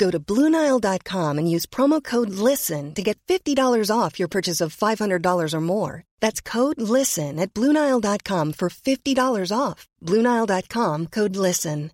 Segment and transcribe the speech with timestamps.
[0.00, 3.54] Go to BlueNile.com and use promo code LISTEN to get $50
[3.94, 6.04] off your purchase of $500 or more.
[6.20, 9.86] That's code LISTEN at BlueNile.com for $50 off.
[10.02, 11.90] BlueNile.com code LISTEN.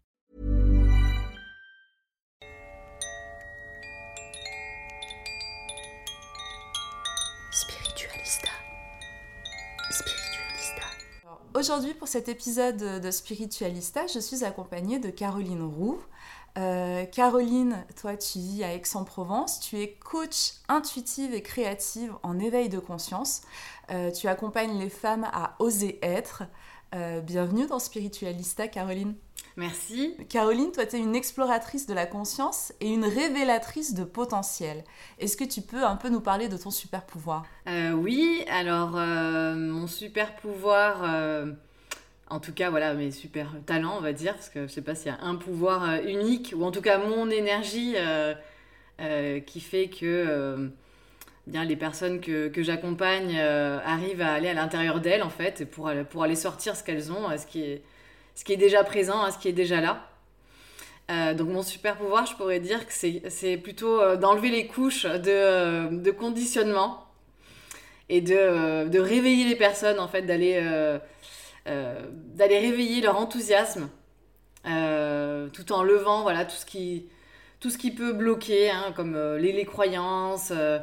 [7.51, 8.51] Spiritualista.
[9.91, 10.87] Spiritualista.
[11.55, 16.01] Aujourd'hui, pour cet épisode de Spiritualista, je suis accompagnée de Caroline Roux.
[16.57, 19.61] Euh, Caroline, toi, tu vis à Aix-en-Provence.
[19.61, 23.43] Tu es coach intuitive et créative en éveil de conscience.
[23.91, 26.45] Euh, tu accompagnes les femmes à oser être.
[26.95, 29.15] Euh, bienvenue dans Spiritualista, Caroline.
[29.57, 30.15] Merci.
[30.29, 34.85] Caroline, toi, tu es une exploratrice de la conscience et une révélatrice de potentiel.
[35.19, 37.45] Est-ce que tu peux un peu nous parler de ton super pouvoir?
[37.67, 41.01] Oui, alors mon super pouvoir,
[42.29, 44.95] en tout cas voilà mes super talents on va dire, parce que je sais pas
[44.95, 48.35] s'il y a un pouvoir euh, unique, ou en tout cas mon énergie euh,
[49.01, 50.71] euh, qui fait que
[51.47, 56.25] bien les personnes que, j'accompagne arrivent à aller à l'intérieur d'elles en fait, pour, pour
[56.25, 57.83] aller sortir ce qu'elles ont, ce qui est,
[58.35, 60.11] ce qui est déjà présent, hein, ce qui est déjà là.
[61.35, 66.11] Donc mon super pouvoir, je pourrais dire que c'est plutôt d'enlever les couches de, de
[66.11, 67.07] conditionnement
[68.09, 70.61] et de, de réveiller les personnes, en fait, d'aller
[71.67, 73.89] d'aller réveiller leur enthousiasme
[74.67, 77.07] euh, tout en levant voilà, tout, ce qui,
[77.61, 80.79] tout ce qui peut bloquer, hein, comme euh, les, croyances, euh,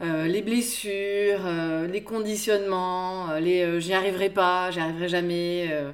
[0.00, 5.68] euh, les blessures, euh, les conditionnements, euh, les euh, j'y arriverai pas, j'y arriverai jamais,
[5.70, 5.92] euh,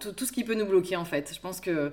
[0.00, 1.32] tout, tout ce qui peut nous bloquer en fait.
[1.34, 1.92] Je pense que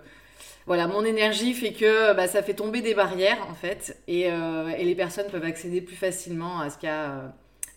[0.65, 4.69] voilà, mon énergie fait que bah, ça fait tomber des barrières en fait, et, euh,
[4.77, 7.27] et les personnes peuvent accéder plus facilement à ce qu'il y a euh,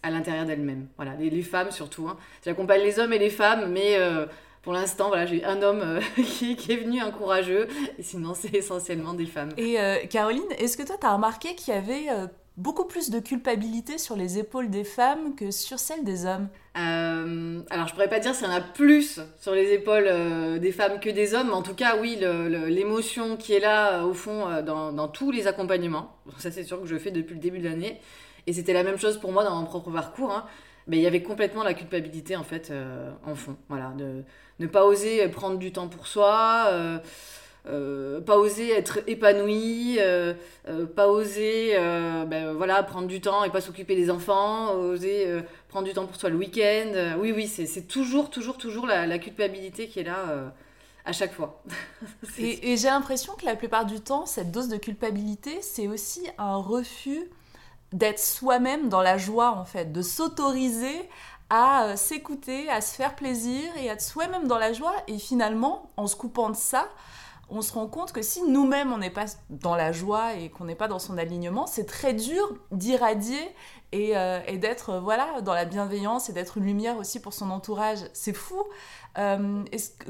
[0.03, 0.89] à l'intérieur d'elles-mêmes.
[0.97, 2.09] Voilà, les, les femmes surtout.
[2.09, 2.17] Hein.
[2.45, 4.27] J'accompagne les hommes et les femmes, mais euh,
[4.63, 7.69] pour l'instant, voilà, j'ai un homme euh, qui, qui est venu, un courageux,
[7.99, 9.51] et sinon c'est essentiellement des femmes.
[9.57, 12.09] Et euh, Caroline, est-ce que toi, tu as remarqué qu'il y avait
[12.57, 16.49] beaucoup plus de culpabilité sur les épaules des femmes que sur celles des hommes?
[16.79, 20.59] Euh, alors je pourrais pas dire s'il y en a plus sur les épaules euh,
[20.59, 24.05] des femmes que des hommes, mais en tout cas oui, l'émotion qui est là euh,
[24.05, 27.41] au fond dans, dans tous les accompagnements, ça c'est sûr que je fais depuis le
[27.41, 28.01] début de l'année,
[28.47, 30.45] et c'était la même chose pour moi dans mon propre parcours, hein.
[30.87, 34.25] mais il y avait complètement la culpabilité en fait euh, en fond, voilà, de
[34.59, 36.69] ne pas oser prendre du temps pour soi.
[36.71, 36.99] euh,
[37.69, 39.97] euh, pas oser être épanoui,
[40.97, 45.95] pas oser ben, voilà, prendre du temps et pas s'occuper des enfants, oser prendre du
[45.95, 47.15] temps pour soi le week-end.
[47.21, 50.53] Oui, oui, c'est toujours, toujours, toujours la, culpabilité qui est là
[51.05, 51.63] à chaque fois.
[52.41, 56.57] Et j'ai l'impression que la plupart du temps, cette dose de culpabilité, c'est aussi un
[56.57, 57.31] refus
[57.93, 61.09] d'être soi-même dans la joie, en fait, de s'autoriser
[61.53, 64.95] à euh, s'écouter, à se faire plaisir et à être soi-même dans la joie.
[65.07, 66.89] Et finalement, en se coupant de ça,
[67.51, 70.65] on se rend compte que si nous-mêmes on n'est pas dans la joie et qu'on
[70.65, 73.55] n'est pas dans son alignement, c'est très dur d'irradier
[73.93, 77.35] et, euh, et d'être euh, voilà dans la bienveillance et d'être une lumière aussi pour
[77.35, 77.99] son entourage.
[78.15, 78.65] C'est fou.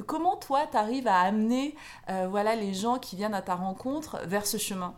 [0.06, 1.74] Comment toi t'arrives à amener
[2.06, 4.94] voilà les gens qui viennent à ta rencontre vers ce chemin?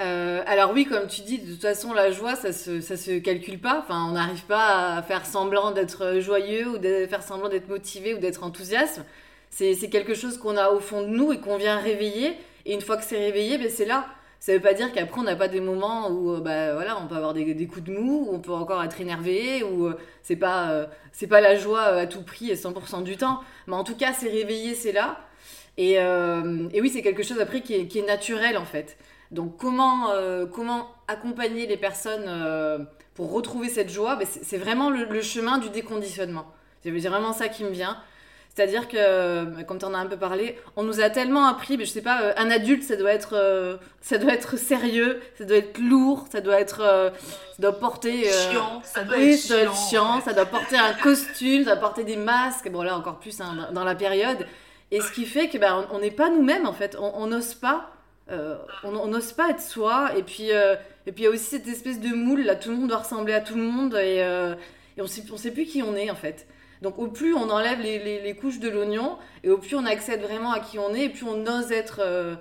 [0.00, 3.18] Euh, alors oui, comme tu dis, de toute façon, la joie, ça se, ça se
[3.18, 3.80] calcule pas.
[3.80, 8.14] Enfin, on n'arrive pas à faire semblant d'être joyeux ou de faire semblant d'être motivé
[8.14, 9.02] ou d'être enthousiaste.
[9.50, 12.36] C'est quelque chose qu'on a au fond de nous et qu'on vient réveiller.
[12.66, 14.06] Et une fois que c'est réveillé, ben c'est là.
[14.40, 17.08] ça veut pas dire qu'après on n'a pas des moments où euh, bah voilà on
[17.08, 19.98] peut avoir des, des, coups de mou où on peut encore être énervé ou euh,
[20.22, 23.84] c'est pas c'est pas la joie à tout prix et 100% du temps mais en
[23.84, 25.18] tout cas c'est réveillé c'est là
[25.78, 28.96] et, et oui c'est quelque chose après qui est, qui est, naturel en fait
[29.30, 30.08] donc comment
[30.52, 34.16] comment accompagner les personnes pour retrouver cette joie?
[34.16, 36.46] Ben, c'est vraiment le, le, chemin du déconditionnement.
[36.82, 37.98] C'est vraiment ça qui me vient.
[38.58, 41.84] C'est-à-dire que, comme tu en as un peu parlé, on nous a tellement appris, mais
[41.84, 45.44] je sais pas, euh, un adulte, ça doit être, euh, ça doit être sérieux, ça
[45.44, 47.10] doit être lourd, ça doit être, euh,
[47.52, 50.76] ça doit porter, chiant, ça doit, oui, être, ça doit être chiant, ça doit porter
[50.76, 54.44] un costume, ça doit porter des masques, bon là encore plus hein, dans la période,
[54.90, 57.92] et ce qui fait que ben on n'est pas nous-mêmes en fait, on n'ose pas,
[58.84, 62.00] on n'ose pas être soi, et puis et puis il y a aussi cette espèce
[62.00, 64.18] de moule là, tout le monde doit ressembler à tout le monde, et,
[64.96, 66.46] et on sait, sait plus qui on est en fait.
[66.82, 70.52] Donc au plus on enlève les, couches de l'oignon, et au plus on accède vraiment
[70.52, 72.36] à qui on est, et plus on ose être euh,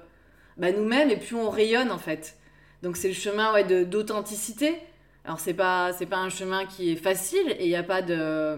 [0.58, 2.38] bah, nous-mêmes, et plus on rayonne en fait.
[2.84, 4.78] Donc c'est le chemin ouais, d'authenticité.
[5.26, 8.58] Alors c'est pas, pas un chemin qui est facile, et il n'y a pas de...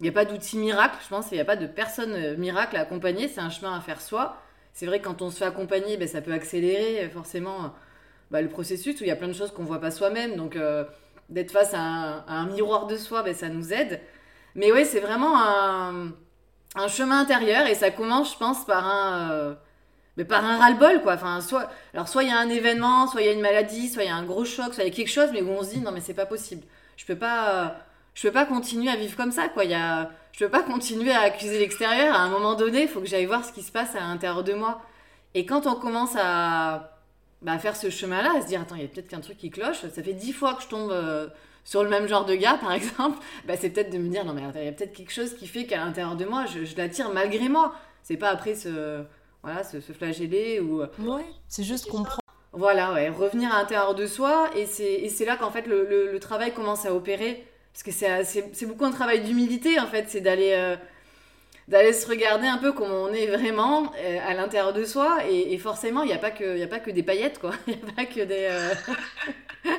[0.00, 2.36] Il n'y a pas d'outil miracle, je pense, il n'y a pas de personne euh,
[2.36, 4.41] miracle à accompagner, c'est un chemin à faire soi.
[4.72, 7.74] C'est vrai que quand on se fait accompagner, ben, ça peut accélérer euh, forcément
[8.30, 10.36] bah, le processus où il y a plein de choses qu'on ne voit pas soi-même.
[10.36, 10.56] Donc
[11.32, 14.00] d'être face à un, miroir de soi, ben, ça nous aide.
[14.54, 16.12] Mais oui, c'est vraiment un,
[16.88, 19.54] chemin intérieur et ça commence, je pense, par un, euh,
[20.16, 21.14] mais par un ras-le-bol, quoi.
[21.14, 23.88] Enfin, soit, alors, soit il y a un événement, soit il y a une maladie,
[23.88, 25.50] soit il y a un gros choc, soit il y a quelque chose, mais où
[25.50, 26.62] on se dit, non, mais c'est pas possible.
[26.96, 27.76] Je peux pas,
[28.14, 29.64] je peux pas continuer à vivre comme ça, quoi.
[30.32, 32.14] Je peux pas continuer à accuser l'extérieur.
[32.14, 34.42] À un moment donné, il faut que j'aille voir ce qui se passe à l'intérieur
[34.44, 34.80] de moi.
[35.34, 36.98] Et quand on commence à,
[37.42, 39.50] bah, faire ce chemin-là, à se dire, attends, il y a peut-être qu'un truc qui
[39.50, 39.80] cloche.
[39.80, 40.90] Ça fait dix fois que je tombe.
[40.90, 41.28] Euh,
[41.64, 44.32] sur le même genre de gars, par exemple, bah, c'est peut-être de me dire non,
[44.32, 46.76] mais il y a peut-être quelque chose qui fait qu'à l'intérieur de moi, je, je
[46.76, 47.74] l'attire malgré moi.
[48.02, 49.04] C'est pas après se,
[49.42, 50.82] voilà, se, se flageller ou.
[50.98, 52.18] Ouais, c'est juste comprendre.
[52.52, 54.50] Voilà, ouais, revenir à l'intérieur de soi.
[54.56, 57.46] Et c'est là qu'en fait le, le, le, travail commence à opérer.
[57.72, 60.06] Parce que c'est beaucoup un travail d'humilité, en fait.
[60.08, 60.52] C'est d'aller.
[60.52, 60.76] Euh,
[61.68, 65.54] d'aller se regarder un peu comment on est vraiment euh, à l'intérieur de soi et,
[65.54, 67.74] et forcément il n'y a pas que il a pas que des paillettes quoi il
[67.74, 68.74] n'y a pas que des euh...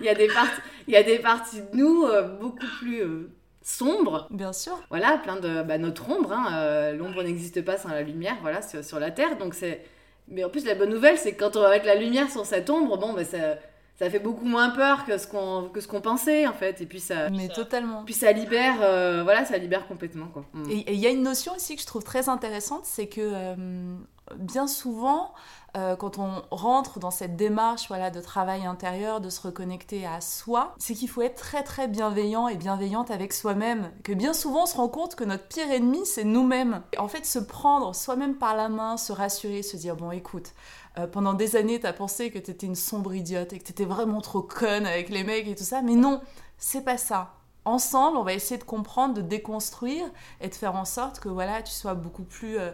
[0.00, 2.06] il y a des parties, il y a des parties de nous
[2.40, 3.28] beaucoup plus
[3.62, 4.26] sombres.
[4.30, 4.78] Bien sûr.
[4.90, 6.32] Voilà, plein de bah, notre ombre.
[6.32, 8.36] Hein, euh, L'ombre n'existe pas sans la lumière.
[8.42, 9.36] Voilà, sur, sur la terre.
[9.38, 9.84] Donc c'est.
[10.28, 12.46] Mais en plus, la bonne nouvelle, c'est que quand on va mettre la lumière sur
[12.46, 13.56] cette ombre, bon, bah, ça,
[14.00, 16.80] ça fait beaucoup moins peur que ce qu'on que ce qu'on pensait en fait.
[16.80, 17.28] Et puis ça.
[17.28, 18.02] Mais totalement.
[18.06, 20.46] Puis ça libère, euh, voilà, ça libère complètement quoi.
[20.54, 20.70] Mm.
[20.70, 23.94] Et il y a une notion aussi que je trouve très intéressante, c'est que euh,
[24.38, 25.34] bien souvent,
[25.76, 30.22] euh, quand on rentre dans cette démarche voilà, de travail intérieur, de se reconnecter à
[30.22, 33.90] soi, c'est qu'il faut être très très bienveillant et bienveillante avec soi-même.
[34.02, 36.80] Que bien souvent on se rend compte que notre pire ennemi c'est nous-mêmes.
[36.96, 40.54] En fait, se prendre soi-même par la main, se rassurer, se dire bon écoute,
[40.98, 44.20] euh, pendant des années t'as pensé que t'étais une sombre idiote et que t'étais vraiment
[44.20, 46.20] trop conne avec les mecs et tout ça, mais non,
[46.58, 47.34] c'est pas ça.
[47.64, 50.10] Ensemble, on va essayer de comprendre, de déconstruire
[50.40, 52.70] et de faire en sorte que voilà, tu sois beaucoup plus euh,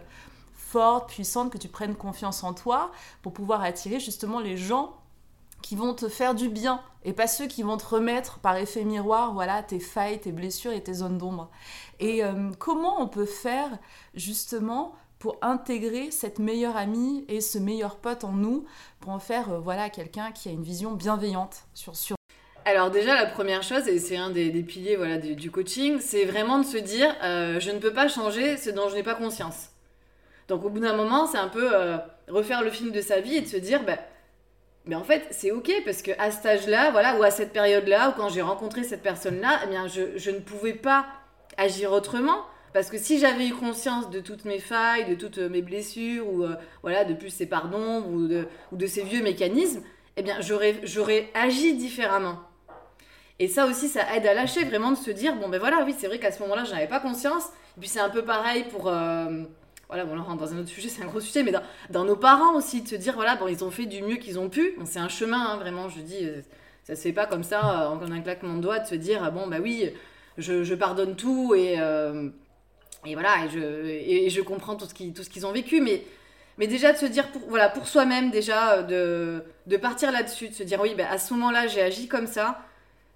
[0.55, 2.93] forte, puissante, que tu prennes confiance en toi
[3.23, 4.95] pour pouvoir attirer justement les gens
[5.63, 8.85] qui vont te faire du bien et pas ceux qui vont te remettre par effet
[8.85, 11.51] miroir voilà tes failles, tes blessures et tes zones d'ombre.
[11.99, 13.71] Et euh, comment on peut faire
[14.15, 14.95] justement
[15.43, 18.65] intégrer cette meilleure amie et ce meilleur pote en nous
[19.01, 22.17] pour en faire euh, voilà quelqu'un qui a une vision bienveillante sur sur
[22.69, 26.25] alors déjà, la première chose, et c'est un des, piliers voilà, du, du coaching, c'est
[26.25, 29.15] vraiment de se dire, euh, je ne peux pas changer ce dont je n'ai pas
[29.15, 29.69] conscience.
[30.49, 31.97] Donc au bout d'un moment, c'est un peu euh,
[32.27, 33.99] refaire le film de sa vie et de se dire, bah,
[34.85, 38.11] mais en fait, c'est ok parce que à cet âge-là, voilà, ou à cette période-là,
[38.11, 41.07] ou quand j'ai rencontré cette personne-là, eh bien, je, je, ne pouvais pas
[41.57, 42.45] agir autrement.
[42.73, 46.45] Parce que si j'avais eu conscience de toutes mes failles, de toutes mes blessures, ou
[46.45, 49.83] euh, voilà, de plus ces pardons, ou de, ou de ces vieux mécanismes,
[50.17, 52.41] eh bien, j'aurais agi différemment.
[53.39, 55.95] Et ça aussi, ça aide à lâcher, vraiment de se dire, bon ben voilà, oui,
[55.97, 57.45] c'est vrai qu'à ce moment-là, je n'avais pas conscience.
[57.77, 58.89] Et puis c'est un peu pareil pour...
[58.89, 59.45] Euh,
[59.89, 61.53] voilà, bon, on rentre dans un autre sujet, c'est un gros sujet, mais
[61.91, 64.39] dans, nos parents aussi, de se dire, voilà, bon, ils ont fait du mieux qu'ils
[64.39, 64.73] ont pu.
[64.85, 66.41] C'est un chemin, hein, vraiment, je dis, euh,
[66.85, 69.23] ça se fait pas comme ça, euh, en un claquement de doigts, de se dire,
[69.23, 69.91] ah, bon, bah oui,
[70.39, 72.31] je, je pardonne tout et, euh,
[73.05, 76.03] et voilà, et je, et, je comprends tout ce qu'ils qu ont vécu, mais,
[76.59, 80.55] mais déjà de se dire, pour, voilà, pour soi-même, déjà, de, de partir là-dessus, de
[80.55, 82.61] se dire, oui, bah, à ce moment-là, j'ai agi comme ça,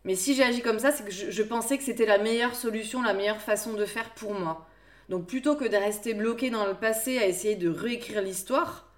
[0.04, 3.02] mais si j'ai agi comme ça, c'est que je, pensais que c'était la meilleure solution,
[3.02, 4.66] la meilleure façon de faire pour moi.
[5.08, 8.88] Donc plutôt que de rester bloqué dans le passé à essayer de réécrire l'histoire,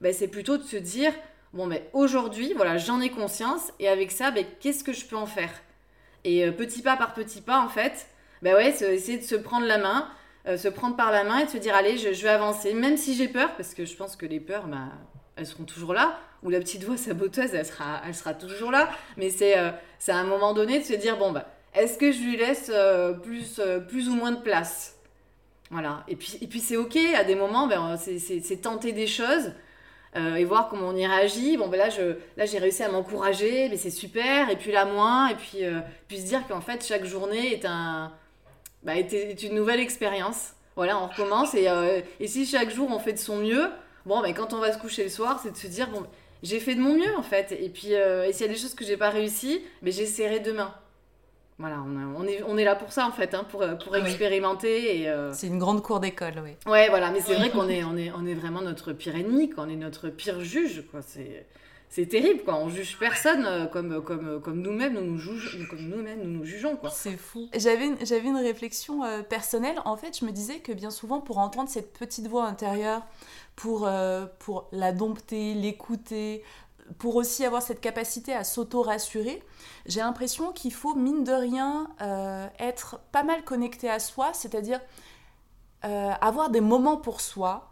[0.00, 1.12] ben, c'est plutôt de se dire
[1.52, 5.16] bon ben aujourd'hui voilà j'en ai conscience et avec ça ben, qu'est-ce que je peux
[5.16, 5.50] en faire?
[6.24, 8.08] Et euh, petit pas par petit pas en fait,
[8.42, 10.08] ben ouais essayer de se prendre la main,
[10.46, 12.96] euh, se prendre par la main et de se dire allez je, vais avancer même
[12.96, 14.90] si j'ai peur parce que je pense que les peurs ben,
[15.36, 16.18] elles seront toujours là.
[16.42, 18.88] où la petite voix saboteuse, elle sera, elle sera toujours là.
[19.18, 19.70] Mais c'est euh,
[20.08, 23.12] à un moment donné de se dire, bon, bah, est-ce que je lui laisse euh,
[23.12, 24.98] plus, plus ou moins de place?
[25.70, 26.04] Voilà.
[26.08, 29.52] Et puis, et puis c'est OK, à des moments, ben, c'est tenter des choses.
[30.16, 31.56] et voir comment on y réagit.
[31.56, 34.50] Bon, ben là, je, là, j'ai réussi à m'encourager, mais c'est super.
[34.50, 35.28] Et puis là, moins.
[35.28, 35.60] Et puis,
[36.08, 38.12] puis se dire qu'en fait, chaque journée est, un,
[38.82, 40.52] bah, est, est une nouvelle expérience.
[40.76, 41.54] Voilà, on recommence.
[41.54, 41.68] Et,
[42.20, 43.68] et si chaque jour, on fait de son mieux,
[44.06, 46.04] bon, mais quand on va se coucher le soir, c'est de se dire, bon,
[46.42, 47.52] j'ai fait de mon mieux en fait.
[47.52, 50.40] Et puis, euh, et s'il y a des choses que j'ai pas réussi, mais j'essaierai
[50.40, 50.74] demain.
[51.58, 51.76] Voilà,
[52.16, 55.02] on, est, on est là pour ça en fait, hein, pour, euh, pour expérimenter.
[55.02, 56.52] et euh, C'est une grande cour d'école, oui.
[56.64, 59.52] Ouais, voilà, mais c'est vrai qu'on est, on est, on est vraiment notre pire ennemi,
[59.58, 60.84] on est notre pire juge.
[60.90, 61.02] Quoi.
[61.02, 61.44] C'est,
[61.90, 62.56] c'est terrible, quoi.
[62.56, 66.76] On juge personne comme, comme, comme nous-mêmes, nous nous, juge, comme nous-mêmes, nous nous jugeons.
[66.76, 66.88] Quoi.
[66.90, 67.48] C'est fou.
[67.54, 69.76] J'avais, j'avais une réflexion personnelle.
[69.84, 73.02] En fait, je me disais que bien souvent, pour entendre cette petite voix intérieure,
[73.60, 76.42] pour, euh, pour la dompter, l'écouter,
[76.98, 79.42] pour aussi avoir cette capacité à s'auto-rassurer,
[79.84, 84.80] j'ai l'impression qu'il faut, mine de rien, euh, être pas mal connecté à soi, c'est-à-dire
[85.84, 87.69] euh, avoir des moments pour soi,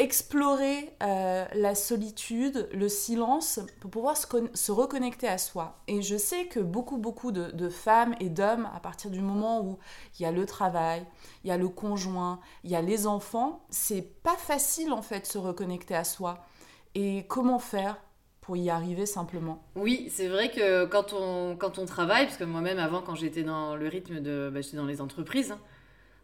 [0.00, 5.82] explorer la solitude, le silence, pour pouvoir se, reconnecter à soi.
[5.88, 9.62] Et je sais que beaucoup, beaucoup de, de femmes et d'hommes, à partir du moment
[9.62, 9.78] où
[10.18, 11.06] il y a le travail,
[11.44, 13.64] il y a le conjoint, il y a les enfants.
[13.70, 16.44] C'est pas facile en fait de se reconnecter à soi.
[16.94, 18.00] Et comment faire
[18.40, 19.62] pour y arriver simplement?
[19.76, 23.42] Oui, c'est vrai que quand on, quand on travaille, parce que moi-même avant quand j'étais
[23.42, 24.50] dans le rythme de...
[24.52, 25.60] Bah, j'étais dans les entreprises, hein,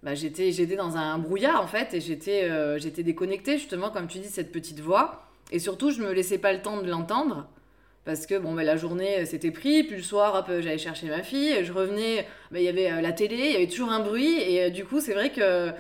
[0.07, 4.07] bah, j'étais, j'étais dans un brouillard en fait et j'étais, euh, j'étais déconnectée justement comme
[4.07, 5.27] tu dis cette petite voix.
[5.53, 7.47] Et surtout je me laissais pas le temps de l'entendre
[8.07, 11.09] parce que bon, ben, la journée euh, c'était pris, puis le soir, euh, j'allais chercher
[11.09, 13.91] ma fille, je revenais, ben, il y avait euh, la télé, il y avait toujours
[13.91, 15.73] un bruit, et du coup, c'est vrai que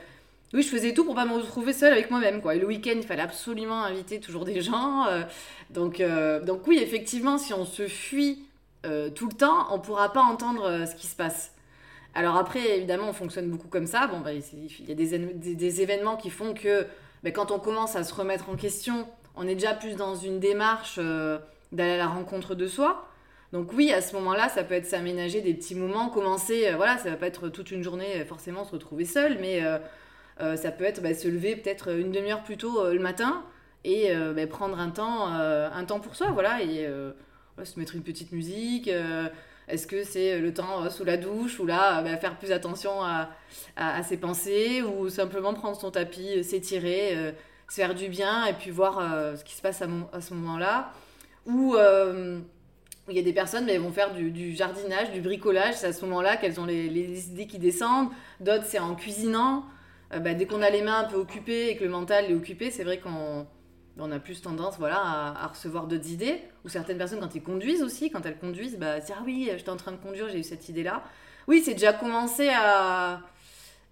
[0.52, 2.42] oui, je faisais tout pour pas me retrouver seule avec moi-même.
[2.42, 2.56] Quoi.
[2.56, 5.06] Et le week-end, il fallait absolument inviter toujours des gens.
[5.70, 6.02] donc,
[6.44, 8.44] donc oui, effectivement, si on se fuit
[8.82, 11.52] tout le temps, on pourra pas entendre ce qui se passe.
[12.16, 14.08] Alors après, évidemment, on fonctionne beaucoup comme ça.
[14.08, 16.86] Bon, ben, il y a des, des, événements qui font que
[17.22, 19.06] ben, quand on commence à se remettre en question,
[19.36, 23.06] on est déjà plus dans une démarche d'aller à la rencontre de soi.
[23.52, 26.98] Donc oui, à ce moment-là, ça peut être s'aménager des petits moments, commencer, euh, voilà,
[26.98, 30.70] ça va pas être toute une journée euh, forcément se retrouver seul, mais euh, ça
[30.72, 33.44] peut être bah, se lever peut-être une demi-heure plus tôt le matin
[33.84, 36.86] et bah, prendre un temps, un temps pour soi, voilà, et
[37.62, 38.90] se mettre une petite musique.
[39.68, 43.28] Est-ce que c'est le temps sous la douche ou là, bah, faire plus attention à,
[44.04, 47.34] ses pensées ou simplement prendre son tapis, s'étirer,
[47.68, 49.00] se faire du bien et puis voir
[49.36, 50.92] ce qui se passe à, ce moment-là
[51.48, 52.38] euh,
[53.06, 55.74] où il y a des personnes, mais elles vont faire du, jardinage, du bricolage.
[55.74, 58.08] C'est à ce moment-là qu'elles ont les, idées qui descendent.
[58.40, 59.64] D'autres, c'est en cuisinant.
[60.12, 62.34] Euh, bah, dès qu'on a les mains un peu occupées et que le mental est
[62.34, 63.46] occupé, c'est vrai qu'on
[63.98, 66.40] on a plus tendance voilà, à, recevoir d'autres idées.
[66.64, 69.70] Ou certaines personnes, quand elles conduisent aussi, quand elles conduisent, bah, dire Ah oui, j'étais
[69.70, 71.02] en train de conduire, j'ai eu cette idée-là.
[71.46, 73.20] Oui, c'est déjà commencer à,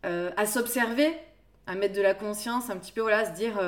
[0.05, 1.15] euh, à s'observer,
[1.67, 3.59] à mettre de la conscience, un petit peu, voilà, se dire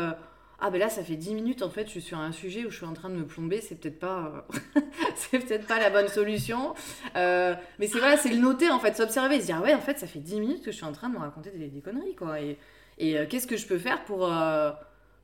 [0.58, 2.70] ah ben là ça fait 10 minutes en fait je suis sur un sujet où
[2.70, 4.80] je suis en train de me plomber c'est peut-être pas euh,
[5.14, 6.74] c'est peut-être pas la bonne solution
[7.14, 9.98] euh, mais c'est voilà c'est le noter en fait s'observer se dire ouais en fait
[9.98, 12.40] ça fait 10 minutes que je suis en train de me raconter des, conneries quoi
[12.40, 12.58] et,
[13.02, 14.30] euh, qu'est-ce que je peux faire pour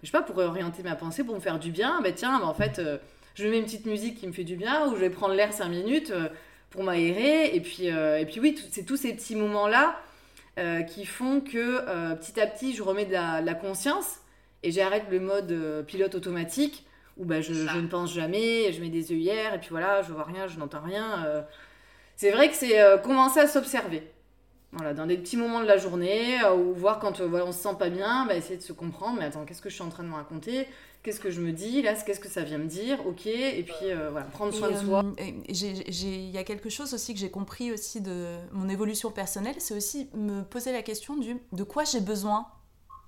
[0.02, 2.46] je sais pas pour orienter ma pensée pour me faire du bien ben tiens ben,
[2.46, 2.80] en fait
[3.34, 5.52] je mets une petite musique qui me fait du bien ou je vais prendre l'air
[5.52, 6.12] 5 minutes
[6.70, 10.00] pour m'aérer et puis et puis oui c'est tous ces petits moments là
[10.88, 14.22] qui font que petit à petit je remets de la conscience
[14.62, 16.86] et j'arrête le mode euh, pilote automatique
[17.18, 20.12] où bah, je, je, ne pense jamais, je mets des œillères et puis voilà, je
[20.12, 21.24] vois rien, je n'entends rien.
[21.26, 21.42] Euh.
[22.16, 24.10] C'est vrai que c'est euh, commencer à s'observer.
[24.72, 27.76] Voilà, dans des petits moments de la journée, ou voir quand voilà, on se sent
[27.78, 30.02] pas bien, bah, essayer de se comprendre, mais attends, qu'est-ce que je suis en train
[30.02, 30.66] de me raconter?
[31.02, 33.04] Qu'est-ce que je me dis Là, qu'est-ce que ça vient me dire?
[33.06, 35.02] Ok, et puis voilà, prendre soin de soi.
[35.18, 39.74] Il y a quelque chose aussi que j'ai compris aussi de mon évolution personnelle, c'est
[39.74, 42.46] aussi me poser la question du de quoi j'ai besoin?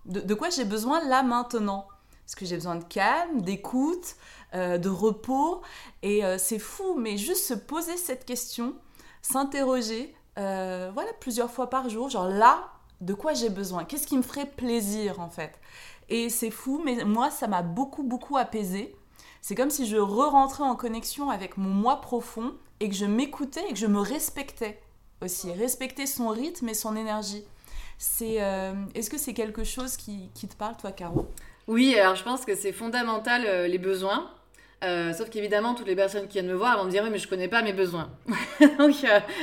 [0.07, 1.89] De, quoi j'ai besoin là maintenant?
[2.27, 4.17] Est-ce que j'ai besoin de calme, d'écoute,
[4.55, 5.63] euh, de repos?
[6.03, 8.75] Et euh, c'est fou, mais juste se poser cette question,
[9.23, 12.69] s'interroger, euh, voilà, plusieurs fois par jour, genre là,
[13.01, 13.85] de quoi j'ai besoin?
[13.85, 15.61] Qu'est-ce qui me ferait plaisir en fait?
[16.09, 18.95] Et c'est fou, mais moi, ça m'a beaucoup, beaucoup apaisé.
[19.41, 23.65] C'est comme si je re-rentrais en connexion avec mon moi profond et que je m'écoutais
[23.69, 24.81] et que je me respectais
[25.23, 25.53] aussi.
[25.53, 27.45] Respecter son rythme et son énergie.
[27.99, 31.29] C'est, euh, est-ce que c'est quelque chose qui, te parle, toi, Caro?
[31.67, 34.31] Oui, alors je pense que c'est fondamental euh, les besoins.
[34.85, 37.19] Euh, sauf qu'évidemment, toutes les personnes qui viennent me voir vont me dire Oui, mais
[37.19, 38.11] je connais pas mes besoins.
[38.79, 38.95] Donc,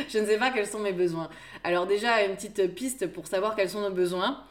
[0.09, 1.29] je ne sais pas quels sont mes besoins.
[1.63, 4.43] Alors, déjà, une petite piste pour savoir quels sont nos besoins,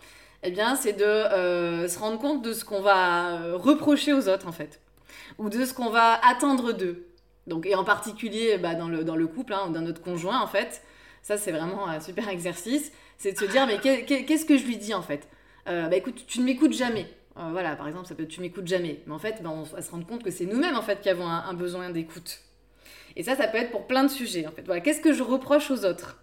[0.43, 4.53] eh bien, c'est de se rendre compte de ce qu'on va reprocher aux autres, en
[4.53, 4.81] fait.
[5.39, 7.07] ou de ce qu'on va attendre d'eux.
[7.47, 10.47] Donc, et en particulier bah, dans, le, dans le couple, hein, dans notre conjoint en
[10.47, 10.83] fait,
[11.23, 14.77] ça c'est vraiment un super exercice, c'est de se dire mais qu'est-ce que je lui
[14.77, 15.29] dis en fait?
[15.69, 17.07] Euh, Bah écoute, tu ne m'écoutes jamais.
[17.37, 19.01] Euh, voilà, par exemple, ça peut être tu m'écoutes jamais.
[19.07, 21.09] Mais en fait, bah, on va se rendre compte que c'est nous-mêmes en fait qui
[21.09, 22.41] avons un, besoin d'écoute.
[23.17, 24.63] Et ça, ça peut être pour plein de sujets en fait.
[24.65, 26.19] Voilà, qu'est-ce que je reproche aux autres?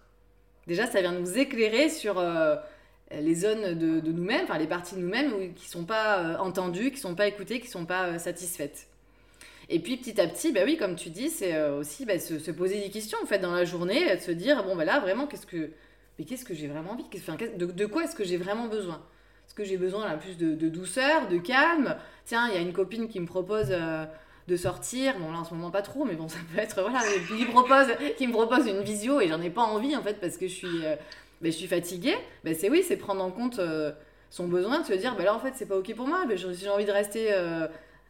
[0.66, 2.56] Déjà, ça vient nous éclairer sur euh,
[3.10, 7.14] les zones de, nous-mêmes, enfin les parties de nous-mêmes qui sont pas entendues, qui sont
[7.14, 8.88] pas écoutées, qui sont pas satisfaites.
[9.70, 12.50] Et puis petit à petit, bah oui, comme tu dis, c'est euh, aussi bah, se,
[12.50, 15.26] poser des questions en fait dans la journée, de se dire bon bah là vraiment
[15.26, 15.70] qu'est-ce que
[16.18, 17.04] mais qu'est-ce que j'ai vraiment envie?
[17.56, 19.02] De, quoi est-ce que j'ai vraiment besoin?
[19.58, 23.08] Que j'ai besoin là plus de, douceur, de calme Tiens, il y a une copine
[23.08, 24.04] qui me propose euh,
[24.46, 25.18] de sortir.
[25.18, 27.50] Bon là en ce moment pas trop, mais bon ça peut être voilà qui me
[27.50, 27.86] propose
[28.16, 30.54] qui me propose une visio et j'en ai pas envie en fait parce que je
[30.54, 30.94] suis euh,
[31.40, 32.16] bah, je suis fatiguée.
[32.44, 33.60] Bah, c'est oui, c'est prendre en compte
[34.30, 36.24] son besoin de se dire bah là en fait c'est pas ok pour moi.
[36.26, 37.32] Bah, j'ai envie de rester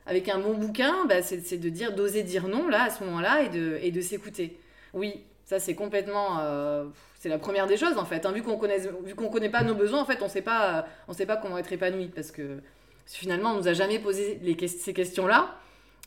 [0.06, 3.42] avec un bon bouquin, bah, c'est de dire, d'oser dire non là à ce moment-là
[3.42, 4.58] et de, et de s'écouter.
[4.94, 6.84] Oui, ça c'est complètement, euh,
[7.18, 8.26] c'est la première des choses en fait.
[8.26, 8.32] Hein.
[8.32, 11.14] vu qu'on connaît, vu qu'on connaît pas nos besoins, en fait, on sait pas, on
[11.14, 12.60] sait pas comment être épanoui parce que
[13.06, 15.54] finalement on nous a jamais posé les, ces questions-là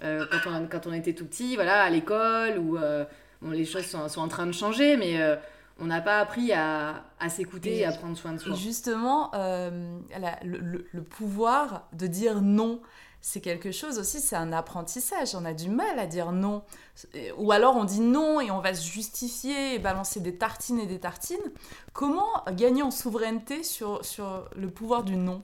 [0.04, 3.04] euh, quand, on, quand on était tout petit, voilà, à l'école où euh,
[3.42, 5.20] les choses sont, sont, en train de changer, mais
[5.80, 8.54] on n'a pas appris à, à s'écouter et à prendre soin de soi.
[8.54, 12.80] justement, le, le, pouvoir de dire non
[13.22, 15.36] c'est quelque chose aussi, c'est un apprentissage.
[15.36, 16.64] On a du mal à dire non.
[17.38, 20.88] Ou alors on dit non et on va se justifier et balancer des tartines et
[20.88, 21.38] des tartines.
[21.94, 25.44] Comment gagner en souveraineté sur, sur le pouvoir du non?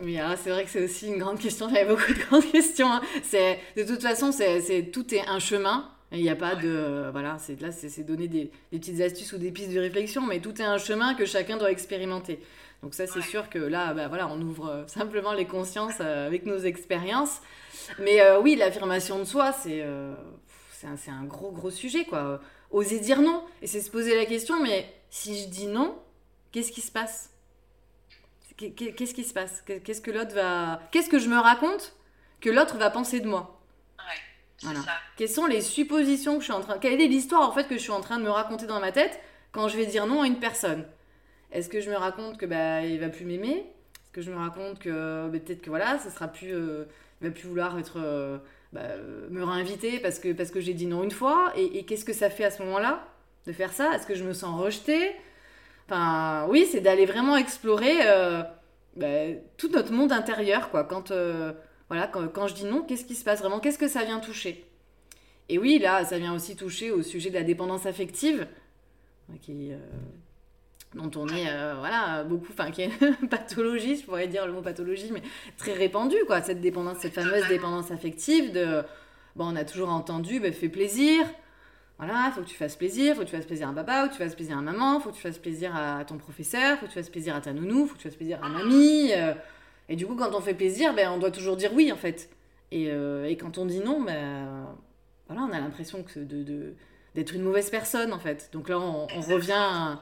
[0.00, 1.68] Oui, c'est vrai que c'est aussi une grande question.
[1.68, 2.90] J'avais beaucoup de grandes questions.
[2.90, 3.02] Hein.
[3.22, 5.90] C'est de toute façon, c'est tout est un chemin.
[6.10, 9.38] Il n'y a pas de voilà, c'est là, c'est donner des, des, petites astuces ou
[9.38, 12.40] des pistes de réflexion, mais tout est un chemin que chacun doit expérimenter.
[12.82, 16.26] Donc ça, c'est sûr que là, bah, voilà, on ouvre euh, simplement les consciences euh,
[16.26, 17.40] avec nos expériences.
[17.98, 19.84] Mais euh, oui, l'affirmation de soi, c'est
[20.72, 22.40] c'est un, gros, gros sujet, quoi.
[22.70, 23.44] Oser dire non.
[23.62, 26.00] Et c'est se poser la question, mais si je dis non,
[26.52, 27.30] qu'est-ce qui se passe?
[28.56, 29.62] Qu'est-ce qui se passe?
[29.62, 30.80] Qu'est-ce que l'autre va...
[30.92, 31.94] Qu'est-ce que je me raconte
[32.40, 33.60] que l'autre va penser de moi?
[34.62, 34.80] Voilà.
[34.82, 34.92] Ça.
[35.16, 36.78] Quelles sont les suppositions que je suis en train...
[36.78, 38.92] Quelle est l'histoire, en fait, que je suis en train de me raconter dans ma
[38.92, 39.20] tête
[39.52, 40.84] quand je vais dire non à une personne?
[41.52, 43.56] Est-ce que je me raconte que bah il va plus m'aimer?
[43.56, 46.84] Est-ce que je me raconte que bah, peut-être que voilà, ça sera plus, euh,
[47.20, 48.38] il va plus vouloir être euh,
[48.72, 48.96] bah,
[49.30, 51.52] me réinviter parce que parce que j'ai dit non une fois?
[51.56, 53.06] Et, qu'est-ce que ça fait à ce moment-là
[53.46, 53.94] de faire ça?
[53.94, 55.12] Est-ce que je me sens rejetée?
[55.86, 58.42] Enfin, oui, c'est d'aller vraiment explorer euh,
[58.96, 60.84] bah, tout notre monde intérieur, quoi.
[60.84, 61.12] Quand
[61.88, 63.60] voilà, quand, quand, je dis non, qu'est-ce qui se passe vraiment?
[63.60, 64.66] Qu'est-ce que ça vient toucher?
[65.48, 68.46] Et oui, là, ça vient aussi toucher au sujet de la dépendance affective,
[69.40, 69.72] qui
[70.94, 72.90] dont on est euh, voilà beaucoup enfin qui est
[73.30, 75.22] pathologie je pourrais dire le mot pathologie mais
[75.56, 78.82] très répandue quoi cette dépendance cette fameuse dépendance affective de
[79.36, 81.24] bon on a toujours entendu ben, fais plaisir.
[81.98, 84.12] Voilà faut que tu fasses plaisir faut que tu fasses plaisir à papa faut que
[84.14, 86.92] tu fasses plaisir à maman faut que tu fasses plaisir à ton professeur faut que
[86.92, 89.34] tu fasses plaisir à ta nounou faut que tu fasses plaisir à mamie euh.
[89.88, 92.30] et du coup quand on fait plaisir ben on doit toujours dire oui en fait.
[92.70, 94.68] Et, euh, et quand on dit non ben
[95.26, 96.74] voilà on a l'impression que de,
[97.14, 98.48] d'être une mauvaise personne en fait.
[98.52, 100.00] Donc là on, on revient à,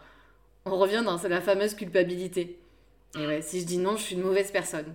[0.67, 2.59] on revient dans la fameuse culpabilité.
[3.41, 4.93] Si je dis non, je suis une mauvaise personne.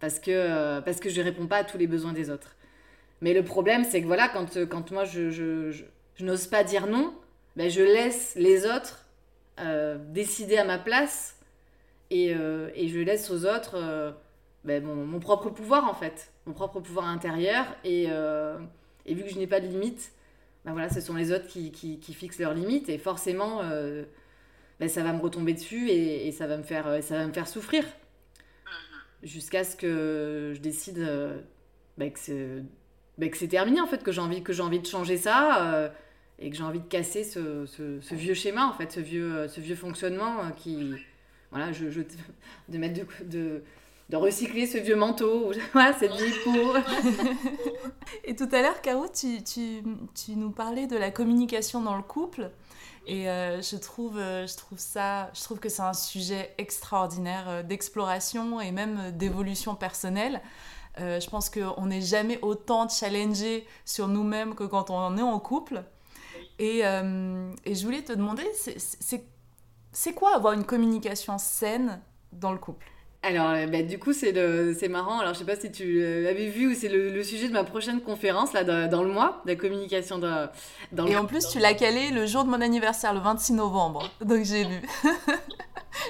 [0.00, 2.54] Parce que, euh, parce que je ne réponds pas à tous les besoins des autres.
[3.22, 5.84] Mais le problème, c'est que voilà, quand, euh, quand moi je, je,
[6.20, 7.14] n'ose pas dire non,
[7.54, 9.06] ben je laisse les autres
[9.58, 11.38] euh, décider à ma place
[12.10, 14.14] et, et, je laisse aux autres
[14.64, 17.64] ben mon, mon, propre pouvoir en fait, mon propre pouvoir intérieur.
[17.84, 20.12] Et, et vu que je n'ai pas de limite,
[20.64, 23.60] ben voilà, ce sont les autres qui, qui, qui fixent leurs limites et forcément
[24.80, 27.32] ben, ça va me retomber dessus et, ça, va me faire, euh, ça va me
[27.32, 27.84] faire souffrir.
[27.84, 29.28] Mhm.
[29.28, 31.40] Jusqu'à ce que je décide euh,
[31.98, 32.12] ben,
[33.18, 35.88] ben, que c'est terminé, en fait, que j'ai envie, que envie de changer ça euh,
[36.38, 39.60] et que j'ai envie de casser ce, ce, vieux schéma, en fait, ce vieux, ce
[39.60, 40.92] vieux fonctionnement qui.
[41.50, 42.02] Voilà, je, je
[42.68, 43.62] de mettre de, de
[44.08, 46.74] de recycler ce vieux manteau, voilà, cette vieille peau.
[48.24, 49.82] Et tout à l'heure, Caro, tu, tu,
[50.14, 52.50] tu, nous parlais de la communication dans le couple.
[53.06, 57.48] Et euh, je, trouve, euh, je, trouve ça, je trouve que c'est un sujet extraordinaire
[57.48, 60.42] euh, d'exploration et même d'évolution personnelle.
[60.98, 65.84] je pense qu'on n'est jamais autant challengé sur nous-mêmes que quand on est en couple.
[66.58, 68.46] Et, et je voulais te demander,
[69.92, 72.00] c'est quoi avoir une communication saine
[72.32, 72.86] dans le couple?
[73.26, 75.18] Alors, euh, bah, du coup, c'est marrant.
[75.18, 78.52] Alors, je sais pas si tu l'avais vu, c'est le, sujet de ma prochaine conférence,
[78.52, 80.48] là, dans, le mois, de la communication dans,
[80.92, 84.08] dans Et en plus, tu l'as calé le jour de mon anniversaire, le 26 novembre.
[84.20, 84.80] Donc, j'ai vu.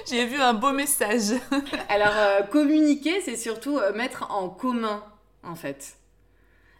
[0.09, 1.33] j'ai vu un beau message.
[1.89, 5.03] Alors, euh, communiquer, c'est surtout euh, mettre en commun,
[5.43, 5.97] en fait.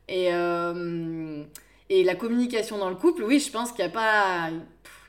[0.07, 1.43] Et, euh,
[1.89, 4.49] et la communication dans le couple, oui, je pense qu'il n'y a pas...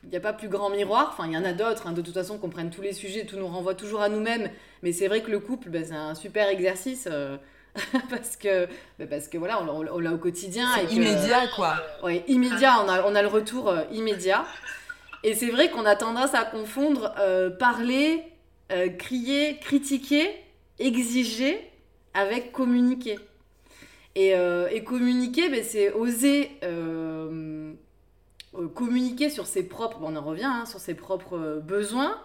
[0.09, 2.01] Il n'y a pas plus grand miroir, enfin il y en a d'autres, hein, de
[2.01, 4.49] toute façon qu'on prenne tous les sujets, tout nous renvoie toujours à nous-mêmes,
[4.83, 7.37] mais c'est vrai que le couple, ben, c'est un super exercice euh,
[8.09, 8.67] parce que
[8.99, 10.67] ben, parce que voilà, on, l'a au quotidien.
[10.91, 11.77] Immédiat quoi.
[12.03, 14.47] Oui, immédiat, on a, on a le retour euh, immédiat.
[15.25, 18.23] Et c'est vrai qu'on a tendance à confondre euh, parler,
[18.99, 20.31] crier, critiquer,
[20.79, 21.71] exiger
[22.15, 23.19] avec communiquer.
[24.15, 24.33] Et,
[24.71, 26.59] et communiquer, ben, c'est oser
[28.75, 32.19] communiquer sur ses propres, on en revient, hein, sur ses propres euh, besoins,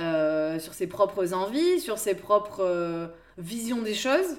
[0.00, 4.38] euh, sur ses propres envies, sur ses propres visions des choses,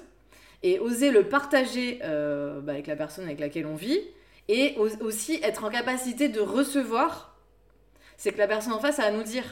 [0.62, 4.00] et oser le partager bah, avec la personne avec laquelle on vit,
[4.48, 7.36] et aussi être en capacité de recevoir,
[8.16, 9.44] c'est que la personne en face a à nous dire,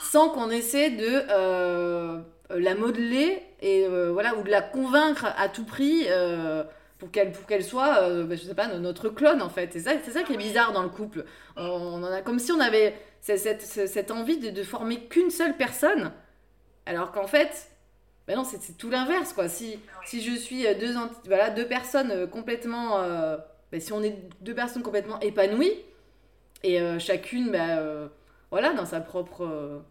[0.00, 6.06] sans qu'on essaie de la modeler et voilà ou de la convaincre à tout prix
[7.04, 9.70] pour qu'elle pour qu'elle soit euh, bah, je sais pas notre clone en fait.
[9.72, 11.26] C'est ça c'est ça qui est bizarre dans le couple.
[11.54, 15.54] On, en a comme si on avait cette, cette, envie de, de former qu'une seule
[15.56, 16.12] personne.
[16.86, 17.70] Alors qu'en fait
[18.26, 19.50] ben non c'est tout l'inverse quoi.
[19.50, 20.94] Si si je suis euh, deux
[21.26, 23.02] voilà deux personnes euh, complètement
[23.70, 25.76] ben, si on est deux personnes complètement épanouies
[26.62, 28.08] et chacune ben,
[28.50, 29.82] voilà dans sa propre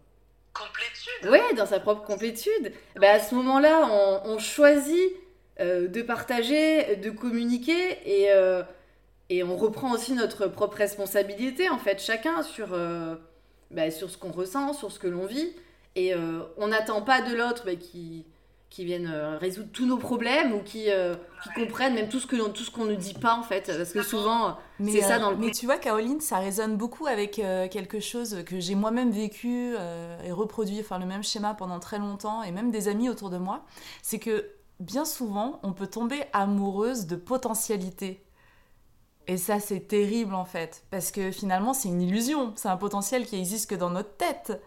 [0.52, 1.30] complétude.
[1.30, 5.23] ouais dans sa propre complétude ben, à ce moment là on, on choisit
[5.60, 8.64] euh, de partager, de communiquer et, euh,
[9.30, 13.14] et on reprend aussi notre propre responsabilité en fait, chacun sur, euh,
[13.70, 15.52] bah, sur ce qu'on ressent, sur ce que l'on vit.
[15.96, 16.16] Et
[16.58, 18.26] on n'attend pas de l'autre bah, qui,
[18.72, 19.08] qui vienne
[19.40, 22.86] résoudre tous nos problèmes ou qui, qui comprennent même tout ce que tout ce qu'on
[22.86, 23.72] ne dit pas en fait.
[23.78, 27.34] Parce que souvent c'est ça dans le mais tu vois Caroline ça résonne beaucoup avec
[27.70, 29.76] quelque chose que j'ai moi-même vécu
[30.26, 33.38] et reproduit enfin le même schéma pendant très longtemps et même des amis autour de
[33.38, 33.64] moi.
[34.02, 34.50] C'est que
[34.84, 38.24] bien souvent, on peut tomber amoureuse de potentialité.
[39.28, 42.54] Et ça, c'est terrible en fait, parce que finalement, c'est une illusion.
[42.56, 44.62] C'est un potentiel qui existe que dans notre tête.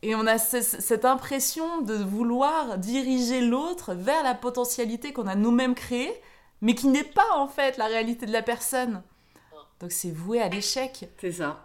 [0.00, 5.76] Et on a cette impression de vouloir diriger l'autre vers la potentialité qu'on a nous-mêmes
[5.76, 6.20] créée,
[6.60, 9.02] mais qui n'est pas en fait la réalité de la personne.
[9.78, 11.08] Donc c'est voué à l'échec.
[11.20, 11.64] C'est ça.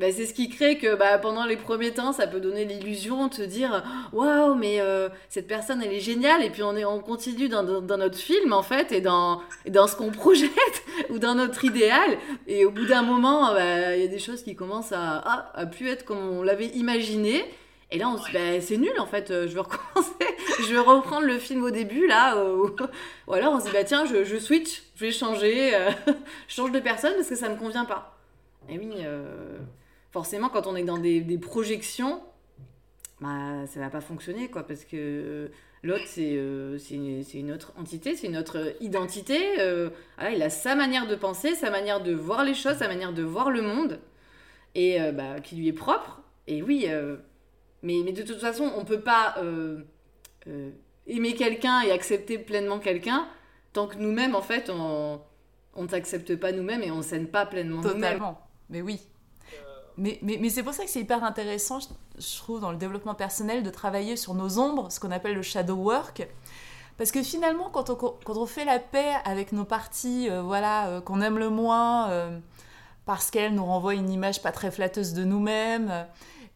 [0.00, 3.28] Bah, c'est ce qui crée que bah, pendant les premiers temps, ça peut donner l'illusion
[3.28, 6.84] de te dire waouh, mais euh, cette personne elle est géniale, et puis on, est,
[6.84, 11.20] on continue dans, dans, notre film en fait, et dans, dans ce qu'on projette, ou
[11.20, 14.56] dans notre idéal, et au bout d'un moment, bah, il y a des choses qui
[14.56, 17.44] commencent à, à, à plus être comme on l'avait imaginé.
[17.92, 20.26] Et là, on se dit, bah, c'est nul en fait, euh, je vais recommencer,
[20.58, 22.36] je vais reprendre le film au début là.
[22.36, 22.66] Euh,
[23.28, 25.70] ou alors on se dit, bah tiens, je, switch, je vais changer,
[26.48, 28.18] je change de personne parce que ça me convient pas.
[28.68, 28.88] Et oui,
[30.14, 32.22] forcément, quand on est dans des, projections,
[33.20, 35.50] bah, ça va pas fonctionner, quoi, parce que
[35.82, 39.58] l'autre, c'est euh, une, autre entité, c'est une autre identité.
[39.58, 39.90] Euh,
[40.32, 43.24] il a sa manière de penser, sa manière de voir les choses, sa manière de
[43.24, 43.98] voir le monde,
[44.76, 46.22] et euh, bah, qui lui est propre.
[46.46, 46.86] Et oui,
[47.82, 49.34] mais, mais, de toute façon, on peut pas
[51.08, 53.26] aimer quelqu'un et accepter pleinement quelqu'un
[53.72, 55.20] tant que nous-mêmes, en fait, on
[55.76, 57.80] ne s'accepte pas nous-mêmes et on ne s'aime pas pleinement.
[57.80, 58.40] Totalement.
[58.70, 59.00] Mais oui,
[59.96, 61.78] mais, c'est pour ça que c'est hyper intéressant,
[62.18, 65.42] je, trouve, dans le développement personnel, de travailler sur nos ombres, ce qu'on appelle le
[65.42, 66.26] shadow work.
[66.96, 71.20] Parce que finalement, quand on, fait la paix avec nos parties euh, voilà, euh, qu'on
[71.20, 72.38] aime le moins, euh,
[73.04, 76.06] parce qu'elles nous renvoient une image pas très flatteuse de nous-mêmes,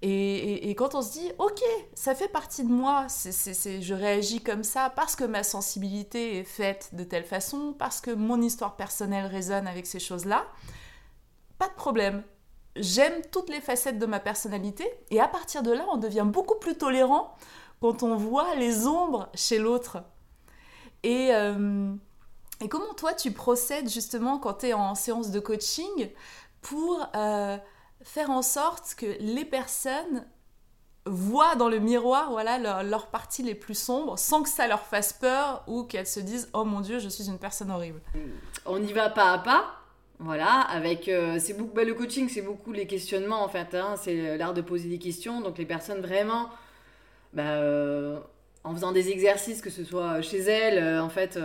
[0.00, 1.60] et, quand on se dit, ok,
[1.92, 6.90] ça fait partie de moi, je réagis comme ça parce que ma sensibilité est faite
[6.92, 10.46] de telle façon, parce que mon histoire personnelle résonne avec ces choses-là,
[11.58, 12.22] pas de problème
[12.78, 16.56] j'aime toutes les facettes de ma personnalité et à partir de là, on devient beaucoup
[16.56, 17.34] plus tolérant
[17.80, 19.98] quand on voit les ombres chez l'autre.
[21.02, 21.92] Et, euh,
[22.68, 26.10] comment toi, tu procèdes justement quand tu es en séance de coaching
[26.60, 27.56] pour euh,
[28.02, 30.26] faire en sorte que les personnes
[31.06, 35.14] voient dans le miroir voilà leurs parties les plus sombres sans que ça leur fasse
[35.14, 38.02] peur ou qu'elles se disent oh mon dieu je suis une personne horrible
[38.66, 39.64] on y va pas à pas
[40.20, 43.74] voilà, avec euh, c'est beaucoup, bah, le coaching, c'est beaucoup les questionnements en fait.
[43.74, 45.40] Hein, c'est l'art de poser des questions.
[45.40, 46.50] Donc les personnes vraiment,
[47.32, 48.18] bah, euh,
[48.64, 51.38] en faisant des exercices, que ce soit chez elles, euh, en fait,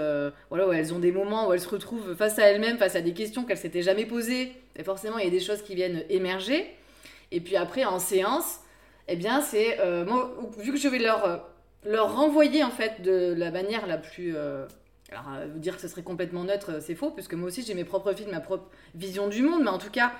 [0.49, 3.01] voilà, où elles ont des moments où elles se retrouvent face à elles-mêmes, face à
[3.01, 4.53] des questions qu'elles s'étaient jamais posées.
[4.75, 6.65] Et forcément, il y a des choses qui viennent émerger.
[7.31, 8.59] Et puis après, en séance,
[9.07, 11.47] eh bien, c'est moi, vu que je vais leur
[11.85, 14.35] leur renvoyer en fait de la manière la plus
[15.11, 17.73] alors, euh, dire que ce serait complètement neutre, euh, c'est faux, puisque moi aussi j'ai
[17.73, 20.13] mes propres films, ma propre vision du monde, mais en tout cas,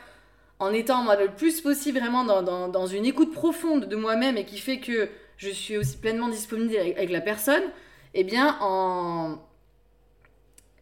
[0.59, 4.45] en étant moi, le plus possible vraiment dans, dans, une écoute profonde de moi-même et
[4.45, 7.63] qui fait que je suis aussi pleinement disponible avec, la personne,
[8.13, 9.39] eh bien, en,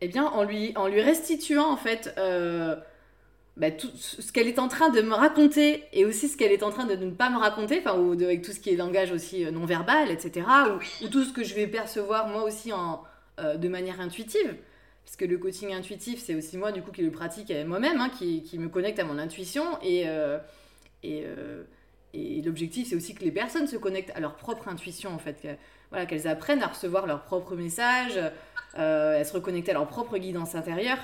[0.01, 2.75] eh bien, en lui, en lui restituant, en fait, euh,
[3.57, 6.63] bah, tout ce qu'elle est en train de me raconter et aussi ce qu'elle est
[6.63, 9.11] en train de ne pas me raconter, enfin, ou avec tout ce qui est langage
[9.11, 12.73] aussi euh, non verbal, etc., ou, ou, tout ce que je vais percevoir moi aussi
[12.73, 13.03] en,
[13.41, 14.56] euh, de manière intuitive.
[15.04, 18.10] Parce que le coaching intuitif, c'est aussi moi, du coup, qui le pratique moi-même, hein,
[18.10, 19.63] qui, qui, me connecte à mon intuition.
[19.82, 20.38] Et, euh,
[21.01, 21.63] et, euh,
[22.13, 25.41] et l'objectif, c'est aussi que les personnes se connectent à leur propre intuition, en fait.
[25.41, 25.47] Que,
[25.89, 28.19] voilà, qu'elles apprennent à recevoir leur propre message,
[28.75, 30.99] à se reconnecter à leur propre guidance intérieure.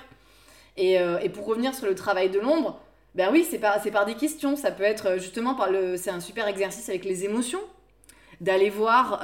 [0.78, 2.80] Et, et pour revenir sur le travail de l'ombre,
[3.16, 4.56] ben oui, c'est par, par des questions.
[4.56, 5.98] Ça peut être justement par le.
[5.98, 7.62] C'est un super exercice avec les émotions.
[8.40, 9.22] D'aller voir.